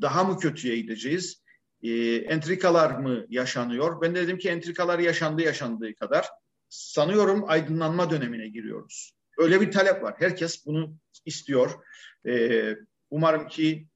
daha 0.00 0.24
mı 0.24 0.38
kötüye 0.38 0.76
gideceğiz? 0.76 1.42
E, 1.82 2.14
entrikalar 2.14 2.90
mı 2.90 3.26
yaşanıyor? 3.28 4.00
Ben 4.00 4.14
de 4.14 4.22
dedim 4.22 4.38
ki 4.38 4.48
entrikalar 4.48 4.98
yaşandı 4.98 5.42
yaşandığı 5.42 5.94
kadar. 5.94 6.28
Sanıyorum 6.68 7.44
aydınlanma 7.46 8.10
dönemine 8.10 8.48
giriyoruz. 8.48 9.12
Öyle 9.38 9.60
bir 9.60 9.70
talep 9.70 10.02
var. 10.02 10.14
Herkes 10.18 10.66
bunu 10.66 10.94
istiyor. 11.24 11.84
E, 12.26 12.74
umarım 13.10 13.48
ki 13.48 13.86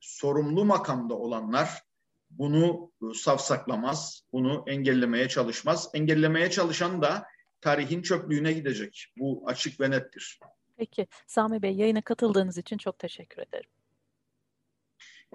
sorumlu 0.00 0.64
makamda 0.64 1.14
olanlar 1.14 1.82
bunu 2.30 2.92
safsaklamaz, 3.14 4.22
bunu 4.32 4.64
engellemeye 4.66 5.28
çalışmaz. 5.28 5.90
Engellemeye 5.94 6.50
çalışan 6.50 7.02
da 7.02 7.26
tarihin 7.60 8.02
çöplüğüne 8.02 8.52
gidecek. 8.52 9.06
Bu 9.16 9.42
açık 9.46 9.80
ve 9.80 9.90
nettir. 9.90 10.40
Peki 10.76 11.06
Sami 11.26 11.62
Bey 11.62 11.74
yayına 11.74 12.02
katıldığınız 12.02 12.58
için 12.58 12.78
çok 12.78 12.98
teşekkür 12.98 13.42
ederim. 13.42 13.70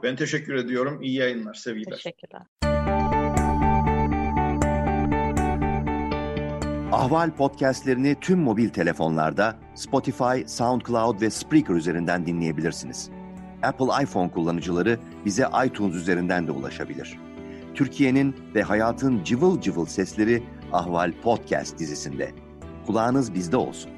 Ben 0.03 0.15
teşekkür 0.15 0.53
ediyorum. 0.53 1.01
İyi 1.01 1.15
yayınlar, 1.15 1.53
sevgiler. 1.53 1.95
Teşekkürler. 1.95 2.41
Ahval 6.91 7.35
podcastlerini 7.35 8.15
tüm 8.21 8.39
mobil 8.39 8.69
telefonlarda 8.69 9.59
Spotify, 9.75 10.45
SoundCloud 10.45 11.21
ve 11.21 11.29
Spreaker 11.29 11.73
üzerinden 11.73 12.25
dinleyebilirsiniz. 12.25 13.09
Apple 13.63 14.03
iPhone 14.03 14.31
kullanıcıları 14.31 14.99
bize 15.25 15.45
iTunes 15.65 15.95
üzerinden 15.95 16.47
de 16.47 16.51
ulaşabilir. 16.51 17.17
Türkiye'nin 17.75 18.35
ve 18.55 18.61
hayatın 18.61 19.23
cıvıl 19.23 19.61
cıvıl 19.61 19.85
sesleri 19.85 20.43
Ahval 20.73 21.13
Podcast 21.23 21.79
dizisinde. 21.79 22.31
Kulağınız 22.85 23.33
bizde 23.33 23.57
olsun. 23.57 23.96